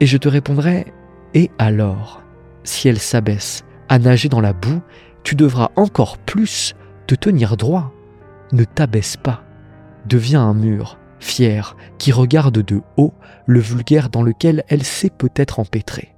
et 0.00 0.06
je 0.06 0.16
te 0.16 0.28
répondrai 0.28 0.92
Et 1.34 1.50
alors? 1.58 2.22
Si 2.64 2.88
elle 2.88 2.98
s'abaisse 2.98 3.64
à 3.88 3.98
nager 3.98 4.28
dans 4.28 4.40
la 4.40 4.52
boue, 4.52 4.80
tu 5.22 5.36
devras 5.36 5.70
encore 5.76 6.18
plus 6.18 6.74
te 7.06 7.14
tenir 7.14 7.56
droit. 7.56 7.92
Ne 8.52 8.64
t'abaisse 8.64 9.16
pas. 9.16 9.42
Deviens 10.06 10.42
un 10.42 10.54
mur, 10.54 10.98
fier, 11.18 11.76
qui 11.98 12.12
regarde 12.12 12.58
de 12.58 12.82
haut 12.96 13.14
le 13.46 13.60
vulgaire 13.60 14.10
dans 14.10 14.22
lequel 14.22 14.64
elle 14.68 14.84
s'est 14.84 15.10
peut-être 15.10 15.60
empêtrée. 15.60 16.14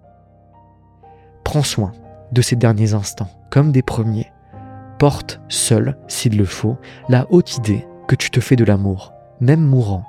Prends 1.44 1.62
soin 1.62 1.92
de 2.32 2.42
ces 2.42 2.56
derniers 2.56 2.94
instants, 2.94 3.30
comme 3.50 3.72
des 3.72 3.82
premiers. 3.82 4.30
Porte 4.98 5.40
seul, 5.48 5.96
s'il 6.08 6.36
le 6.36 6.44
faut, 6.44 6.76
la 7.08 7.26
haute 7.30 7.56
idée 7.56 7.86
que 8.06 8.16
tu 8.16 8.30
te 8.30 8.40
fais 8.40 8.56
de 8.56 8.64
l'amour, 8.64 9.12
même 9.40 9.62
mourant, 9.62 10.04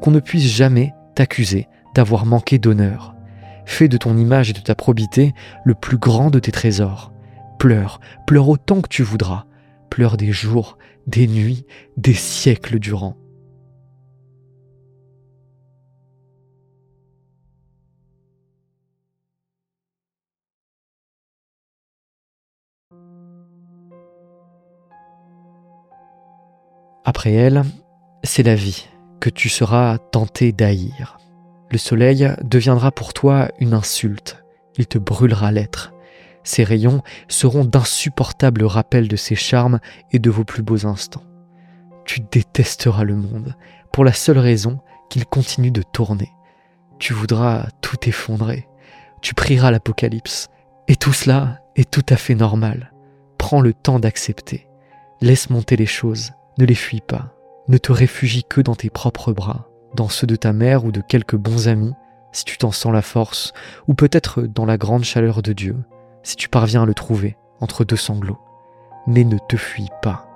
qu'on 0.00 0.10
ne 0.10 0.20
puisse 0.20 0.44
jamais 0.44 0.94
t'accuser 1.14 1.68
d'avoir 1.94 2.26
manqué 2.26 2.58
d'honneur. 2.58 3.14
Fais 3.64 3.88
de 3.88 3.96
ton 3.96 4.16
image 4.16 4.50
et 4.50 4.52
de 4.52 4.60
ta 4.60 4.74
probité 4.74 5.34
le 5.64 5.74
plus 5.74 5.96
grand 5.96 6.30
de 6.30 6.38
tes 6.38 6.52
trésors. 6.52 7.12
Pleure, 7.58 8.00
pleure 8.26 8.48
autant 8.48 8.80
que 8.80 8.88
tu 8.88 9.02
voudras, 9.02 9.44
des 10.16 10.32
jours, 10.32 10.76
des 11.06 11.26
nuits, 11.26 11.64
des 11.96 12.14
siècles 12.14 12.78
durant. 12.78 13.16
Après 27.04 27.32
elle, 27.32 27.62
c'est 28.24 28.42
la 28.42 28.54
vie 28.56 28.88
que 29.20 29.30
tu 29.30 29.48
seras 29.48 29.96
tenté 29.98 30.52
d'haïr. 30.52 31.18
Le 31.70 31.78
soleil 31.78 32.30
deviendra 32.42 32.92
pour 32.92 33.14
toi 33.14 33.48
une 33.58 33.74
insulte, 33.74 34.44
il 34.76 34.86
te 34.86 34.98
brûlera 34.98 35.52
l'être. 35.52 35.95
Ses 36.46 36.62
rayons 36.62 37.02
seront 37.26 37.64
d'insupportables 37.64 38.64
rappels 38.64 39.08
de 39.08 39.16
ses 39.16 39.34
charmes 39.34 39.80
et 40.12 40.20
de 40.20 40.30
vos 40.30 40.44
plus 40.44 40.62
beaux 40.62 40.86
instants. 40.86 41.24
Tu 42.04 42.20
détesteras 42.20 43.02
le 43.02 43.16
monde 43.16 43.56
pour 43.92 44.04
la 44.04 44.12
seule 44.12 44.38
raison 44.38 44.78
qu'il 45.10 45.26
continue 45.26 45.72
de 45.72 45.82
tourner. 45.82 46.30
Tu 47.00 47.14
voudras 47.14 47.66
tout 47.80 48.08
effondrer. 48.08 48.68
Tu 49.22 49.34
prieras 49.34 49.72
l'Apocalypse. 49.72 50.48
Et 50.86 50.94
tout 50.94 51.12
cela 51.12 51.58
est 51.74 51.90
tout 51.90 52.06
à 52.08 52.16
fait 52.16 52.36
normal. 52.36 52.92
Prends 53.38 53.60
le 53.60 53.74
temps 53.74 53.98
d'accepter. 53.98 54.68
Laisse 55.20 55.50
monter 55.50 55.74
les 55.74 55.84
choses. 55.84 56.30
Ne 56.58 56.64
les 56.64 56.76
fuis 56.76 57.02
pas. 57.04 57.34
Ne 57.66 57.76
te 57.76 57.90
réfugie 57.90 58.44
que 58.48 58.60
dans 58.60 58.76
tes 58.76 58.88
propres 58.88 59.32
bras, 59.32 59.66
dans 59.96 60.08
ceux 60.08 60.28
de 60.28 60.36
ta 60.36 60.52
mère 60.52 60.84
ou 60.84 60.92
de 60.92 61.00
quelques 61.00 61.34
bons 61.34 61.66
amis, 61.66 61.94
si 62.30 62.44
tu 62.44 62.56
t'en 62.56 62.70
sens 62.70 62.92
la 62.92 63.02
force, 63.02 63.52
ou 63.88 63.94
peut-être 63.94 64.42
dans 64.42 64.64
la 64.64 64.78
grande 64.78 65.02
chaleur 65.02 65.42
de 65.42 65.52
Dieu, 65.52 65.76
si 66.26 66.34
tu 66.34 66.48
parviens 66.48 66.82
à 66.82 66.86
le 66.86 66.92
trouver 66.92 67.36
entre 67.60 67.84
deux 67.84 67.96
sanglots. 67.96 68.40
Mais 69.06 69.22
ne 69.22 69.38
te 69.48 69.56
fuis 69.56 69.88
pas. 70.02 70.26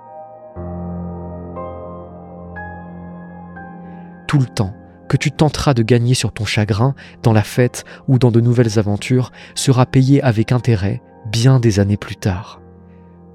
Tout 4.25 4.39
le 4.39 4.45
temps 4.45 4.73
que 5.09 5.17
tu 5.17 5.31
tenteras 5.31 5.73
de 5.73 5.83
gagner 5.83 6.13
sur 6.13 6.31
ton 6.31 6.45
chagrin, 6.45 6.95
dans 7.21 7.33
la 7.33 7.43
fête 7.43 7.83
ou 8.07 8.17
dans 8.17 8.31
de 8.31 8.39
nouvelles 8.39 8.79
aventures, 8.79 9.33
sera 9.53 9.85
payé 9.85 10.23
avec 10.23 10.53
intérêt 10.53 11.01
bien 11.29 11.59
des 11.59 11.81
années 11.81 11.97
plus 11.97 12.15
tard. 12.15 12.61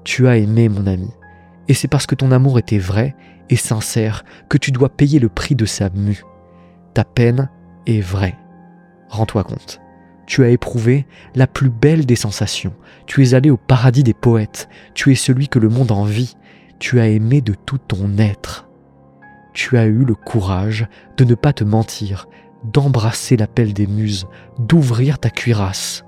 Tu 0.03 0.27
as 0.27 0.37
aimé 0.37 0.67
mon 0.67 0.87
ami, 0.87 1.11
et 1.67 1.75
c'est 1.75 1.87
parce 1.87 2.07
que 2.07 2.15
ton 2.15 2.31
amour 2.31 2.57
était 2.57 2.79
vrai 2.79 3.15
et 3.51 3.55
sincère 3.55 4.25
que 4.49 4.57
tu 4.57 4.71
dois 4.71 4.89
payer 4.89 5.19
le 5.19 5.29
prix 5.29 5.53
de 5.53 5.65
sa 5.65 5.91
mue. 5.91 6.23
Ta 6.95 7.03
peine 7.03 7.51
est 7.85 8.01
vraie. 8.01 8.35
Rends-toi 9.09 9.43
compte. 9.43 9.79
Tu 10.27 10.43
as 10.43 10.49
éprouvé 10.49 11.07
la 11.35 11.47
plus 11.47 11.69
belle 11.69 12.05
des 12.05 12.17
sensations. 12.17 12.73
Tu 13.07 13.23
es 13.23 13.33
allé 13.33 13.49
au 13.49 13.57
paradis 13.57 14.03
des 14.03 14.13
poètes. 14.13 14.69
Tu 14.93 15.11
es 15.11 15.15
celui 15.15 15.47
que 15.47 15.57
le 15.57 15.69
monde 15.69 15.91
envie. 15.91 16.35
Tu 16.79 16.99
as 16.99 17.07
aimé 17.07 17.41
de 17.41 17.53
tout 17.53 17.79
ton 17.79 18.17
être. 18.19 18.67
Tu 19.53 19.77
as 19.77 19.85
eu 19.85 20.05
le 20.05 20.13
courage 20.13 20.87
de 21.17 21.23
ne 21.23 21.33
pas 21.33 21.53
te 21.53 21.63
mentir, 21.63 22.27
d'embrasser 22.63 23.37
l'appel 23.37 23.73
des 23.73 23.87
muses, 23.87 24.27
d'ouvrir 24.59 25.17
ta 25.17 25.31
cuirasse. 25.31 26.03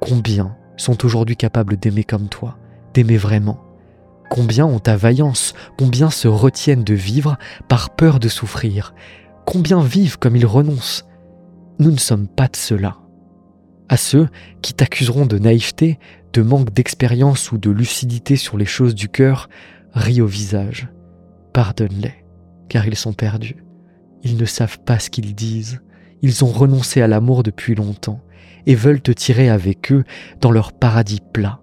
Combien 0.00 0.56
sont 0.76 1.04
aujourd'hui 1.06 1.36
capables 1.36 1.78
d'aimer 1.78 2.04
comme 2.04 2.28
toi, 2.28 2.58
d'aimer 2.92 3.16
vraiment? 3.16 3.60
Combien 4.28 4.66
ont 4.66 4.78
ta 4.78 4.96
vaillance 4.96 5.54
Combien 5.78 6.10
se 6.10 6.28
retiennent 6.28 6.84
de 6.84 6.94
vivre 6.94 7.38
par 7.68 7.90
peur 7.90 8.20
de 8.20 8.28
souffrir? 8.28 8.94
Combien 9.46 9.82
vivent 9.82 10.18
comme 10.18 10.36
ils 10.36 10.46
renoncent? 10.46 11.06
Nous 11.78 11.90
ne 11.90 11.98
sommes 11.98 12.28
pas 12.28 12.46
de 12.46 12.56
ceux-là. 12.56 12.99
À 13.90 13.96
ceux 13.96 14.28
qui 14.62 14.72
t'accuseront 14.72 15.26
de 15.26 15.36
naïveté, 15.36 15.98
de 16.32 16.42
manque 16.42 16.72
d'expérience 16.72 17.50
ou 17.50 17.58
de 17.58 17.70
lucidité 17.70 18.36
sur 18.36 18.56
les 18.56 18.64
choses 18.64 18.94
du 18.94 19.08
cœur, 19.08 19.48
ris 19.94 20.20
au 20.20 20.28
visage. 20.28 20.88
Pardonne-les, 21.52 22.14
car 22.68 22.86
ils 22.86 22.94
sont 22.94 23.12
perdus. 23.12 23.64
Ils 24.22 24.36
ne 24.36 24.44
savent 24.44 24.78
pas 24.78 25.00
ce 25.00 25.10
qu'ils 25.10 25.34
disent. 25.34 25.80
Ils 26.22 26.44
ont 26.44 26.52
renoncé 26.52 27.02
à 27.02 27.08
l'amour 27.08 27.42
depuis 27.42 27.74
longtemps 27.74 28.20
et 28.64 28.76
veulent 28.76 29.02
te 29.02 29.10
tirer 29.10 29.48
avec 29.48 29.90
eux 29.90 30.04
dans 30.40 30.52
leur 30.52 30.72
paradis 30.72 31.20
plat. 31.32 31.58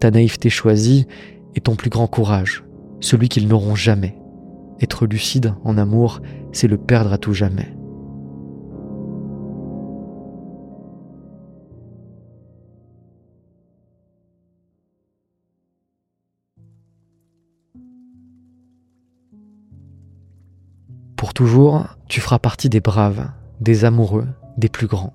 Ta 0.00 0.10
naïveté 0.10 0.48
choisie 0.48 1.06
est 1.54 1.66
ton 1.66 1.76
plus 1.76 1.90
grand 1.90 2.06
courage, 2.06 2.64
celui 3.00 3.28
qu'ils 3.28 3.46
n'auront 3.46 3.74
jamais. 3.74 4.16
Être 4.80 5.04
lucide 5.04 5.52
en 5.64 5.76
amour, 5.76 6.22
c'est 6.52 6.68
le 6.68 6.78
perdre 6.78 7.12
à 7.12 7.18
tout 7.18 7.34
jamais. 7.34 7.75
Pour 21.16 21.32
toujours, 21.32 21.86
tu 22.08 22.20
feras 22.20 22.38
partie 22.38 22.68
des 22.68 22.80
braves, 22.80 23.30
des 23.60 23.86
amoureux, 23.86 24.28
des 24.58 24.68
plus 24.68 24.86
grands. 24.86 25.14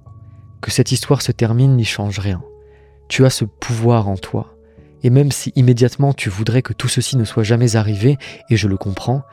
Que 0.60 0.72
cette 0.72 0.91
histoire 0.91 1.22
se 1.22 1.31
termine 1.31 1.75
n'y 1.75 1.86
change 1.86 2.20
rien. 2.20 2.43
Tu 3.08 3.25
as 3.25 3.29
ce 3.29 3.46
pouvoir 3.46 4.08
en 4.08 4.17
toi. 4.17 4.55
Et 5.03 5.10
même 5.10 5.31
si 5.31 5.51
immédiatement 5.55 6.13
tu 6.13 6.29
voudrais 6.29 6.62
que 6.62 6.74
tout 6.74 6.88
ceci 6.88 7.17
ne 7.17 7.24
soit 7.24 7.43
jamais 7.43 7.75
arrivé, 7.75 8.17
et 8.50 8.58
je 8.58 8.67
le 8.67 8.77
comprends, 8.77 9.24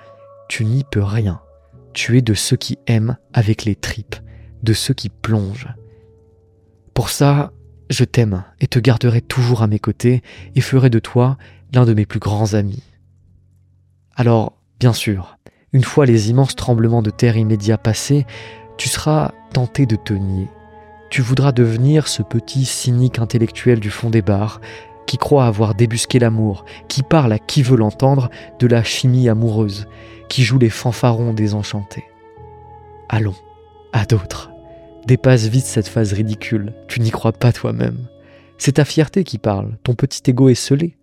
tu 0.49 0.65
n'y 0.65 0.85
peux 0.85 1.03
rien. 1.03 1.41
Tu 1.95 2.19
es 2.19 2.23
de 2.23 2.35
ceux 2.35 2.57
qui 2.57 2.79
aiment 2.87 3.17
avec 3.33 3.65
les 3.65 3.75
tripes, 3.75 4.17
de 4.63 4.73
ceux 4.73 4.95
qui 4.95 5.09
plongent. 5.09 5.75
Pour 6.93 7.09
ça, 7.09 7.53
je 7.89 8.05
t'aime 8.05 8.45
et 8.61 8.67
te 8.67 8.79
garderai 8.79 9.23
toujours 9.23 9.63
à 9.63 9.67
mes 9.67 9.79
côtés 9.79 10.23
et 10.55 10.61
ferai 10.61 10.91
de 10.91 10.99
toi 10.99 11.39
l'un 11.73 11.87
de 11.87 11.95
mes 11.95 12.07
plus 12.07 12.21
grands 12.21 12.55
amis. 12.55 12.83
Alors, 14.17 14.59
bien 14.81 14.93
sûr, 14.93 15.39
une 15.73 15.85
fois 15.85 16.07
les 16.07 16.31
immenses 16.31 16.57
tremblements 16.57 17.03
de 17.03 17.11
terre 17.11 17.37
immédiats 17.37 17.79
passés, 17.79 18.27
tu 18.77 18.89
seras 18.89 19.33
tenté 19.53 19.87
de 19.87 19.97
te 19.97 20.15
nier. 20.15 20.49
Tu 21.11 21.23
voudras 21.23 21.53
devenir 21.53 22.09
ce 22.09 22.23
petit 22.23 22.65
cynique 22.65 23.19
intellectuel 23.19 23.81
du 23.81 23.91
fond 23.91 24.11
des 24.11 24.23
bars, 24.23 24.61
qui 25.07 25.17
croit 25.17 25.47
avoir 25.47 25.75
débusqué 25.75 26.19
l'amour, 26.19 26.65
qui 26.87 27.03
parle 27.03 27.33
à 27.33 27.39
qui 27.39 27.63
veut 27.63 27.77
l'entendre 27.77 28.29
de 28.59 28.67
la 28.67 28.85
chimie 28.85 29.29
amoureuse, 29.29 29.89
qui 30.29 30.43
joue 30.43 30.59
les 30.59 30.69
fanfarons 30.69 31.33
désenchantés. 31.33 32.05
Allons, 33.09 33.37
à 33.93 34.05
d'autres. 34.05 34.51
Dépasse 35.07 35.47
vite 35.47 35.65
cette 35.65 35.89
phase 35.89 36.13
ridicule, 36.13 36.75
tu 36.89 37.01
n'y 37.01 37.11
crois 37.11 37.33
pas 37.33 37.53
toi-même. 37.53 38.07
C'est 38.59 38.73
ta 38.73 38.85
fierté 38.85 39.25
qui 39.25 39.39
parle, 39.39 39.79
ton 39.83 39.95
petit 39.95 40.21
ego 40.29 40.51
est 40.51 40.55
scellé. 40.55 40.99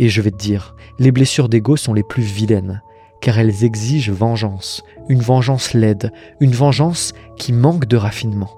Et 0.00 0.08
je 0.08 0.20
vais 0.20 0.32
te 0.32 0.36
dire, 0.36 0.74
les 0.98 1.12
blessures 1.12 1.48
d'ego 1.48 1.76
sont 1.76 1.94
les 1.94 2.02
plus 2.02 2.22
vilaines, 2.22 2.82
car 3.24 3.38
elles 3.38 3.64
exigent 3.64 4.12
vengeance, 4.12 4.84
une 5.08 5.22
vengeance 5.22 5.72
laide, 5.72 6.12
une 6.40 6.50
vengeance 6.50 7.14
qui 7.38 7.54
manque 7.54 7.86
de 7.86 7.96
raffinement. 7.96 8.50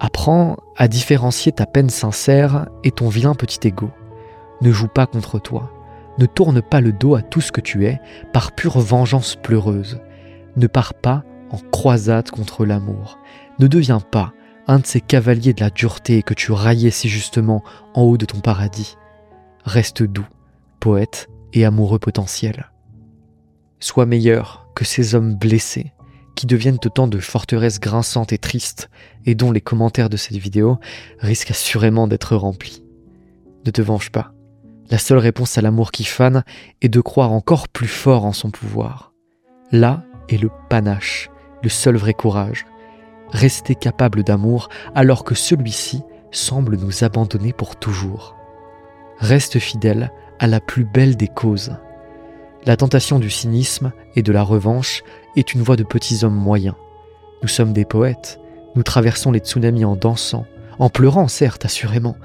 Apprends 0.00 0.58
à 0.76 0.86
différencier 0.86 1.50
ta 1.50 1.64
peine 1.64 1.88
sincère 1.88 2.68
et 2.82 2.90
ton 2.90 3.08
vilain 3.08 3.34
petit 3.34 3.66
ego. 3.66 3.88
Ne 4.60 4.70
joue 4.70 4.88
pas 4.88 5.06
contre 5.06 5.38
toi. 5.38 5.72
Ne 6.18 6.26
tourne 6.26 6.60
pas 6.60 6.82
le 6.82 6.92
dos 6.92 7.14
à 7.14 7.22
tout 7.22 7.40
ce 7.40 7.52
que 7.52 7.62
tu 7.62 7.86
es 7.86 8.02
par 8.34 8.52
pure 8.52 8.78
vengeance 8.80 9.36
pleureuse. 9.36 10.02
Ne 10.56 10.66
pars 10.66 10.92
pas 10.92 11.24
en 11.52 11.56
croisade 11.70 12.28
contre 12.28 12.66
l'amour. 12.66 13.18
Ne 13.60 13.66
deviens 13.66 14.00
pas 14.00 14.34
un 14.66 14.78
de 14.78 14.86
ces 14.86 15.00
cavaliers 15.00 15.54
de 15.54 15.62
la 15.62 15.70
dureté 15.70 16.22
que 16.22 16.34
tu 16.34 16.52
raillais 16.52 16.90
si 16.90 17.08
justement 17.08 17.64
en 17.94 18.02
haut 18.02 18.18
de 18.18 18.26
ton 18.26 18.40
paradis. 18.40 18.98
Reste 19.64 20.02
doux, 20.02 20.28
poète 20.80 21.30
et 21.54 21.64
amoureux 21.64 21.98
potentiel. 21.98 22.66
Sois 23.80 24.06
meilleur 24.06 24.68
que 24.74 24.84
ces 24.84 25.14
hommes 25.14 25.34
blessés 25.34 25.92
qui 26.34 26.46
deviennent 26.46 26.78
autant 26.84 27.06
de 27.06 27.18
forteresses 27.18 27.80
grinçantes 27.80 28.32
et 28.32 28.38
tristes 28.38 28.90
et 29.24 29.34
dont 29.34 29.52
les 29.52 29.60
commentaires 29.60 30.10
de 30.10 30.16
cette 30.16 30.36
vidéo 30.36 30.78
risquent 31.20 31.52
assurément 31.52 32.08
d'être 32.08 32.36
remplis. 32.36 32.82
Ne 33.64 33.70
te 33.70 33.82
venge 33.82 34.10
pas. 34.10 34.32
La 34.90 34.98
seule 34.98 35.18
réponse 35.18 35.56
à 35.56 35.62
l'amour 35.62 35.92
qui 35.92 36.04
fane 36.04 36.44
est 36.82 36.88
de 36.88 37.00
croire 37.00 37.32
encore 37.32 37.68
plus 37.68 37.88
fort 37.88 38.24
en 38.24 38.32
son 38.32 38.50
pouvoir. 38.50 39.12
Là 39.72 40.04
est 40.28 40.36
le 40.36 40.50
panache, 40.68 41.30
le 41.62 41.68
seul 41.68 41.96
vrai 41.96 42.12
courage. 42.12 42.66
Rester 43.30 43.74
capable 43.74 44.22
d'amour 44.22 44.68
alors 44.94 45.24
que 45.24 45.34
celui-ci 45.34 46.02
semble 46.30 46.76
nous 46.76 47.04
abandonner 47.04 47.52
pour 47.52 47.76
toujours. 47.76 48.36
Reste 49.18 49.58
fidèle 49.58 50.12
à 50.38 50.46
la 50.46 50.60
plus 50.60 50.84
belle 50.84 51.16
des 51.16 51.28
causes. 51.28 51.76
La 52.66 52.78
tentation 52.78 53.18
du 53.18 53.28
cynisme 53.28 53.92
et 54.16 54.22
de 54.22 54.32
la 54.32 54.42
revanche 54.42 55.02
est 55.36 55.52
une 55.52 55.60
voie 55.60 55.76
de 55.76 55.82
petits 55.82 56.24
hommes 56.24 56.34
moyens. 56.34 56.76
Nous 57.42 57.48
sommes 57.48 57.74
des 57.74 57.84
poètes, 57.84 58.40
nous 58.74 58.82
traversons 58.82 59.32
les 59.32 59.40
tsunamis 59.40 59.84
en 59.84 59.96
dansant, 59.96 60.46
en 60.78 60.88
pleurant 60.88 61.28
certes, 61.28 61.66
assurément, 61.66 62.16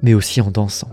mais 0.00 0.14
aussi 0.14 0.40
en 0.40 0.50
dansant. 0.50 0.88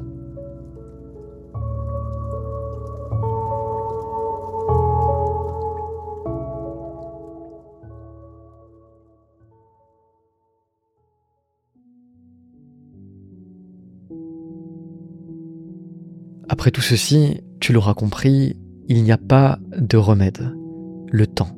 Après 16.50 16.72
tout 16.72 16.82
ceci, 16.82 17.42
tu 17.62 17.72
l'auras 17.72 17.94
compris, 17.94 18.58
il 18.92 19.04
n'y 19.04 19.14
a 19.14 19.18
pas 19.18 19.58
de 19.78 19.96
remède. 19.96 20.54
Le 21.10 21.26
temps. 21.26 21.56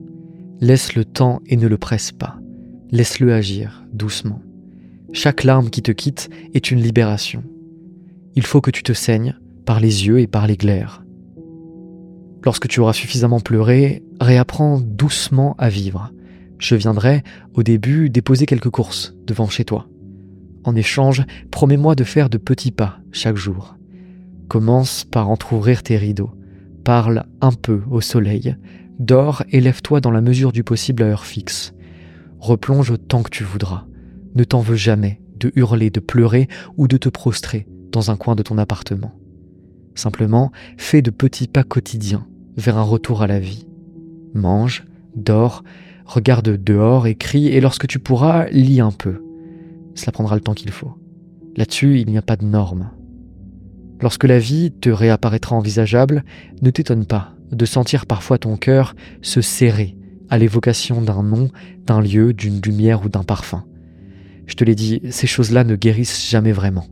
Laisse 0.62 0.94
le 0.94 1.04
temps 1.04 1.42
et 1.48 1.58
ne 1.58 1.68
le 1.68 1.80
presse 1.80 2.12
pas. 2.12 2.38
Laisse-le 2.92 3.34
agir 3.34 3.84
doucement. 3.92 4.40
Chaque 5.14 5.44
larme 5.44 5.72
qui 5.72 5.82
te 5.82 5.92
quitte 5.92 6.30
est 6.54 6.70
une 6.70 6.80
libération. 6.80 7.44
Il 8.36 8.46
faut 8.46 8.62
que 8.62 8.70
tu 8.70 8.84
te 8.84 8.94
saignes 8.94 9.36
par 9.66 9.80
les 9.80 10.06
yeux 10.06 10.20
et 10.20 10.28
par 10.28 10.46
les 10.46 10.58
glaires. 10.58 11.04
Lorsque 12.44 12.68
tu 12.68 12.82
auras 12.82 12.94
suffisamment 12.94 13.40
pleuré, 13.40 14.04
réapprends 14.22 14.80
doucement 14.80 15.56
à 15.58 15.70
vivre. 15.70 16.12
Je 16.60 16.76
viendrai, 16.76 17.24
au 17.56 17.64
début, 17.64 18.12
déposer 18.12 18.46
quelques 18.46 18.70
courses 18.70 19.16
devant 19.26 19.50
chez 19.50 19.66
toi. 19.66 19.88
En 20.66 20.76
échange, 20.76 21.26
promets-moi 21.50 21.96
de 21.96 22.04
faire 22.04 22.30
de 22.30 22.38
petits 22.38 22.72
pas 22.72 23.00
chaque 23.12 23.38
jour. 23.38 23.76
Commence 24.50 25.04
par 25.04 25.32
entr'ouvrir 25.32 25.82
tes 25.82 25.98
rideaux. 25.98 26.30
Parle 26.84 27.26
un 27.42 27.52
peu 27.52 27.82
au 27.90 28.02
soleil. 28.02 28.56
Dors 29.00 29.44
et 29.52 29.62
lève-toi 29.62 30.02
dans 30.02 30.12
la 30.12 30.22
mesure 30.22 30.52
du 30.52 30.64
possible 30.64 31.04
à 31.04 31.08
heure 31.08 31.26
fixe. 31.26 31.74
Replonge 32.40 32.92
autant 32.92 33.24
que 33.24 33.30
tu 33.30 33.44
voudras. 33.44 33.86
Ne 34.36 34.44
t'en 34.44 34.60
veux 34.60 34.76
jamais 34.76 35.22
de 35.40 35.52
hurler, 35.56 35.90
de 35.90 36.00
pleurer 36.00 36.48
ou 36.78 36.88
de 36.88 36.98
te 36.98 37.10
prostrer 37.10 37.68
dans 37.92 38.12
un 38.12 38.16
coin 38.16 38.36
de 38.36 38.44
ton 38.44 38.58
appartement. 38.58 39.14
Simplement, 39.96 40.52
fais 40.78 41.02
de 41.02 41.12
petits 41.12 41.48
pas 41.48 41.64
quotidiens 41.64 42.28
vers 42.58 42.78
un 42.78 42.84
retour 42.84 43.22
à 43.22 43.28
la 43.28 43.40
vie. 43.40 43.68
Mange, 44.34 44.86
dors, 45.16 45.64
regarde 46.06 46.64
dehors, 46.64 47.08
écris 47.08 47.48
et 47.48 47.62
lorsque 47.62 47.88
tu 47.88 48.00
pourras, 48.00 48.48
lis 48.50 48.82
un 48.82 48.92
peu. 48.92 49.22
Cela 49.96 50.12
prendra 50.12 50.36
le 50.36 50.42
temps 50.42 50.54
qu'il 50.54 50.72
faut. 50.72 50.98
Là-dessus, 51.56 52.00
il 52.00 52.10
n'y 52.10 52.18
a 52.18 52.24
pas 52.24 52.36
de 52.36 52.46
normes. 52.46 52.90
Lorsque 54.04 54.26
la 54.26 54.38
vie 54.38 54.70
te 54.70 54.90
réapparaîtra 54.90 55.56
envisageable, 55.56 56.26
ne 56.62 56.70
t'étonne 56.72 57.06
pas 57.06 57.32
de 57.54 57.66
sentir 57.66 58.06
parfois 58.06 58.38
ton 58.38 58.58
cœur 58.58 58.96
se 59.22 59.40
serrer 59.40 59.96
à 60.30 60.38
l'évocation 60.38 61.02
d'un 61.02 61.24
nom, 61.24 61.50
d'un 61.86 62.02
lieu, 62.02 62.34
d'une 62.34 62.60
lumière 62.60 63.06
ou 63.06 63.08
d'un 63.08 63.24
parfum. 63.24 63.64
Je 64.46 64.56
te 64.56 64.66
l'ai 64.66 64.76
dit, 64.76 65.00
ces 65.10 65.26
choses-là 65.26 65.64
ne 65.64 65.78
guérissent 65.78 66.30
jamais 66.30 66.52
vraiment. 66.52 66.86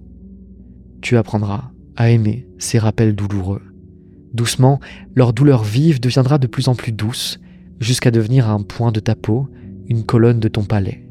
Tu 1.02 1.18
apprendras 1.18 1.72
à 1.98 2.10
aimer 2.12 2.48
ces 2.60 2.80
rappels 2.80 3.14
douloureux. 3.14 3.62
Doucement, 4.34 4.80
leur 5.14 5.34
douleur 5.34 5.66
vive 5.66 6.00
deviendra 6.00 6.38
de 6.38 6.48
plus 6.48 6.70
en 6.70 6.76
plus 6.76 6.94
douce, 6.94 7.42
jusqu'à 7.82 8.12
devenir 8.12 8.50
un 8.50 8.62
point 8.62 8.94
de 8.94 9.02
ta 9.02 9.16
peau, 9.16 9.50
une 9.90 10.06
colonne 10.06 10.40
de 10.40 10.48
ton 10.48 10.64
palais. 10.64 11.06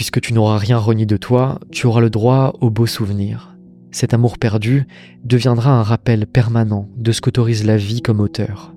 Puisque 0.00 0.22
tu 0.22 0.32
n'auras 0.32 0.56
rien 0.56 0.78
renié 0.78 1.04
de 1.04 1.18
toi, 1.18 1.60
tu 1.70 1.86
auras 1.86 2.00
le 2.00 2.08
droit 2.08 2.56
aux 2.62 2.70
beaux 2.70 2.86
souvenirs. 2.86 3.54
Cet 3.90 4.14
amour 4.14 4.38
perdu 4.38 4.86
deviendra 5.24 5.78
un 5.78 5.82
rappel 5.82 6.26
permanent 6.26 6.88
de 6.96 7.12
ce 7.12 7.20
qu'autorise 7.20 7.66
la 7.66 7.76
vie 7.76 8.00
comme 8.00 8.20
auteur. 8.20 8.74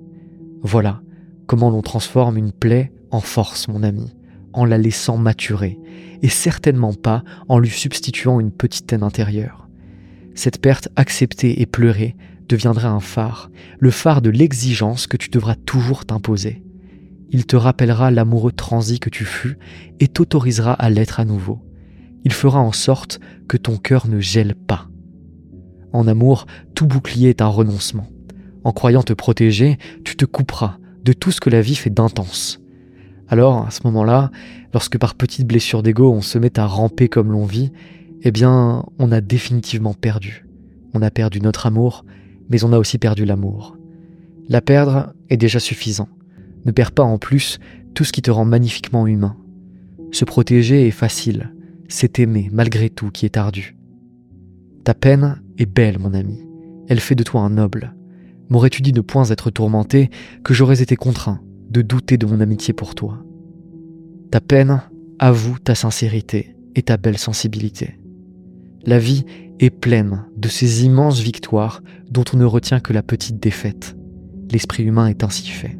Voilà 0.60 1.00
comment 1.46 1.70
l'on 1.70 1.80
transforme 1.80 2.36
une 2.36 2.52
plaie 2.52 2.92
en 3.10 3.20
force, 3.20 3.68
mon 3.68 3.82
ami, 3.82 4.14
en 4.52 4.66
la 4.66 4.76
laissant 4.76 5.16
maturer, 5.16 5.78
et 6.20 6.28
certainement 6.28 6.92
pas 6.92 7.24
en 7.48 7.58
lui 7.58 7.70
substituant 7.70 8.38
une 8.38 8.52
petite 8.52 8.92
haine 8.92 9.02
intérieure. 9.02 9.66
Cette 10.34 10.60
perte 10.60 10.90
acceptée 10.94 11.62
et 11.62 11.64
pleurée 11.64 12.16
deviendra 12.50 12.90
un 12.90 13.00
phare, 13.00 13.50
le 13.78 13.90
phare 13.90 14.20
de 14.20 14.28
l'exigence 14.28 15.06
que 15.06 15.16
tu 15.16 15.30
devras 15.30 15.54
toujours 15.54 16.04
t'imposer. 16.04 16.63
Il 17.34 17.46
te 17.46 17.56
rappellera 17.56 18.12
l'amoureux 18.12 18.52
transi 18.52 19.00
que 19.00 19.10
tu 19.10 19.24
fus 19.24 19.58
et 19.98 20.06
t'autorisera 20.06 20.72
à 20.72 20.88
l'être 20.88 21.18
à 21.18 21.24
nouveau. 21.24 21.58
Il 22.22 22.32
fera 22.32 22.60
en 22.60 22.70
sorte 22.70 23.18
que 23.48 23.56
ton 23.56 23.76
cœur 23.76 24.06
ne 24.06 24.20
gèle 24.20 24.54
pas. 24.54 24.86
En 25.92 26.06
amour, 26.06 26.46
tout 26.76 26.86
bouclier 26.86 27.30
est 27.30 27.42
un 27.42 27.48
renoncement. 27.48 28.06
En 28.62 28.70
croyant 28.70 29.02
te 29.02 29.12
protéger, 29.12 29.78
tu 30.04 30.14
te 30.14 30.24
couperas 30.24 30.78
de 31.02 31.12
tout 31.12 31.32
ce 31.32 31.40
que 31.40 31.50
la 31.50 31.60
vie 31.60 31.74
fait 31.74 31.90
d'intense. 31.90 32.60
Alors, 33.26 33.66
à 33.66 33.72
ce 33.72 33.80
moment-là, 33.82 34.30
lorsque 34.72 34.96
par 34.96 35.16
petites 35.16 35.48
blessures 35.48 35.82
d'ego 35.82 36.12
on 36.12 36.20
se 36.20 36.38
met 36.38 36.56
à 36.56 36.66
ramper 36.66 37.08
comme 37.08 37.32
l'on 37.32 37.46
vit, 37.46 37.72
eh 38.22 38.30
bien, 38.30 38.84
on 39.00 39.10
a 39.10 39.20
définitivement 39.20 39.94
perdu. 39.94 40.46
On 40.92 41.02
a 41.02 41.10
perdu 41.10 41.40
notre 41.40 41.66
amour, 41.66 42.04
mais 42.48 42.62
on 42.62 42.72
a 42.72 42.78
aussi 42.78 42.98
perdu 42.98 43.24
l'amour. 43.24 43.76
La 44.48 44.60
perdre 44.60 45.14
est 45.30 45.36
déjà 45.36 45.58
suffisant. 45.58 46.08
Ne 46.64 46.72
perds 46.72 46.92
pas 46.92 47.02
en 47.02 47.18
plus 47.18 47.58
tout 47.94 48.04
ce 48.04 48.12
qui 48.12 48.22
te 48.22 48.30
rend 48.30 48.44
magnifiquement 48.44 49.06
humain. 49.06 49.36
Se 50.12 50.24
protéger 50.24 50.86
est 50.86 50.92
facile, 50.92 51.52
c'est 51.88 52.18
aimer 52.18 52.48
malgré 52.52 52.90
tout 52.90 53.10
qui 53.10 53.26
est 53.26 53.36
ardu. 53.36 53.76
Ta 54.84 54.94
peine 54.94 55.42
est 55.58 55.66
belle, 55.66 55.98
mon 55.98 56.14
ami. 56.14 56.40
Elle 56.88 57.00
fait 57.00 57.14
de 57.14 57.22
toi 57.22 57.40
un 57.40 57.50
noble. 57.50 57.94
M'aurais-tu 58.48 58.82
dit 58.82 58.92
de 58.92 59.00
point 59.00 59.24
être 59.24 59.50
tourmenté 59.50 60.10
que 60.42 60.54
j'aurais 60.54 60.82
été 60.82 60.96
contraint 60.96 61.40
de 61.70 61.82
douter 61.82 62.18
de 62.18 62.26
mon 62.26 62.40
amitié 62.40 62.74
pour 62.74 62.94
toi? 62.94 63.24
Ta 64.30 64.40
peine 64.40 64.82
avoue 65.18 65.58
ta 65.58 65.74
sincérité 65.74 66.56
et 66.74 66.82
ta 66.82 66.96
belle 66.96 67.18
sensibilité. 67.18 67.98
La 68.84 68.98
vie 68.98 69.24
est 69.60 69.70
pleine 69.70 70.26
de 70.36 70.48
ces 70.48 70.84
immenses 70.84 71.20
victoires 71.20 71.82
dont 72.10 72.24
on 72.34 72.36
ne 72.36 72.44
retient 72.44 72.80
que 72.80 72.92
la 72.92 73.02
petite 73.02 73.40
défaite. 73.40 73.96
L'esprit 74.50 74.82
humain 74.82 75.06
est 75.06 75.24
ainsi 75.24 75.46
fait. 75.46 75.78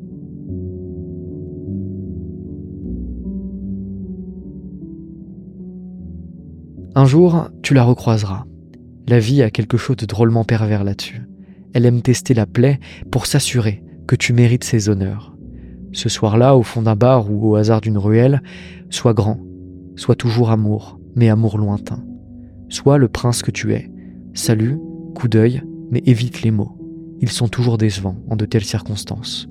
Un 6.96 7.06
jour, 7.06 7.48
tu 7.62 7.74
la 7.74 7.82
recroiseras. 7.82 8.44
La 9.08 9.18
vie 9.18 9.42
a 9.42 9.50
quelque 9.50 9.76
chose 9.76 9.96
de 9.96 10.06
drôlement 10.06 10.44
pervers 10.44 10.84
là-dessus. 10.84 11.28
Elle 11.72 11.86
aime 11.86 12.02
tester 12.02 12.34
la 12.34 12.46
plaie 12.46 12.78
pour 13.10 13.26
s'assurer 13.26 13.82
que 14.06 14.14
tu 14.14 14.32
mérites 14.32 14.62
ses 14.62 14.88
honneurs. 14.88 15.34
Ce 15.92 16.08
soir-là, 16.08 16.56
au 16.56 16.62
fond 16.62 16.82
d'un 16.82 16.94
bar 16.94 17.32
ou 17.32 17.50
au 17.50 17.56
hasard 17.56 17.80
d'une 17.80 17.98
ruelle, 17.98 18.42
sois 18.90 19.12
grand, 19.12 19.40
sois 19.96 20.14
toujours 20.14 20.50
amour, 20.50 21.00
mais 21.16 21.28
amour 21.28 21.58
lointain. 21.58 22.04
Sois 22.68 22.96
le 22.96 23.08
prince 23.08 23.42
que 23.42 23.50
tu 23.50 23.72
es. 23.72 23.90
Salut, 24.32 24.78
coup 25.16 25.26
d'œil, 25.26 25.62
mais 25.90 26.02
évite 26.06 26.42
les 26.42 26.52
mots. 26.52 26.78
Ils 27.20 27.30
sont 27.30 27.48
toujours 27.48 27.76
décevants 27.76 28.22
en 28.30 28.36
de 28.36 28.46
telles 28.46 28.64
circonstances. 28.64 29.48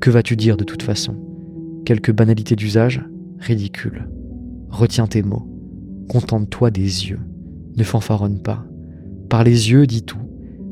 Que 0.00 0.10
vas-tu 0.10 0.36
dire 0.36 0.58
de 0.58 0.64
toute 0.64 0.82
façon? 0.82 1.16
Quelques 1.86 2.12
banalités 2.12 2.56
d'usage? 2.56 3.02
Ridicule. 3.38 4.10
Retiens 4.68 5.06
tes 5.06 5.22
mots. 5.22 5.46
Contente-toi 6.10 6.72
des 6.72 7.08
yeux. 7.08 7.20
Ne 7.76 7.84
fanfaronne 7.84 8.42
pas. 8.42 8.66
Par 9.28 9.44
les 9.44 9.70
yeux, 9.70 9.86
dis 9.86 10.02
tout. 10.02 10.18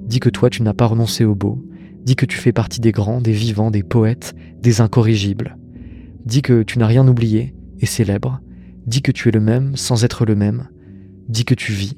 Dis 0.05 0.19
que 0.19 0.31
toi, 0.31 0.51
tu 0.51 0.65
n'as 0.65 0.75
pas 0.75 0.87
renoncé 0.87 1.25
au 1.25 1.37
beau. 1.37 1.65
Dis 2.03 2.17
que 2.17 2.27
tu 2.27 2.37
fais 2.37 2.51
partie 2.51 2.81
des 2.81 2.91
grands, 2.91 3.21
des 3.21 3.31
vivants, 3.31 3.71
des 3.71 3.85
poètes, 3.85 4.35
des 4.61 4.81
incorrigibles. 4.81 5.57
Dis 6.25 6.43
que 6.43 6.65
tu 6.65 6.81
n'as 6.81 6.89
rien 6.89 7.07
oublié 7.07 7.55
et 7.79 7.87
célèbre. 7.87 8.41
Dis 8.85 9.01
que 9.01 9.13
tu 9.13 9.29
es 9.29 9.31
le 9.31 9.39
même 9.39 9.77
sans 9.77 10.03
être 10.03 10.27
le 10.27 10.35
même. 10.35 10.71
Dis 11.29 11.45
que 11.45 11.55
tu 11.55 11.71
vis. 11.71 11.97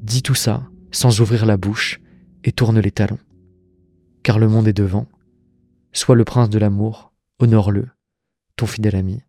Dis 0.00 0.22
tout 0.22 0.34
ça 0.34 0.66
sans 0.92 1.20
ouvrir 1.20 1.44
la 1.44 1.58
bouche 1.58 2.00
et 2.42 2.52
tourne 2.52 2.80
les 2.80 2.90
talons. 2.90 3.18
Car 4.22 4.38
le 4.38 4.48
monde 4.48 4.66
est 4.66 4.72
devant. 4.72 5.08
Sois 5.92 6.16
le 6.16 6.24
prince 6.24 6.48
de 6.48 6.58
l'amour, 6.58 7.12
honore-le. 7.38 7.88
Ton 8.56 8.64
fidèle 8.64 8.96
ami, 8.96 9.20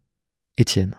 Étienne. 0.57 0.95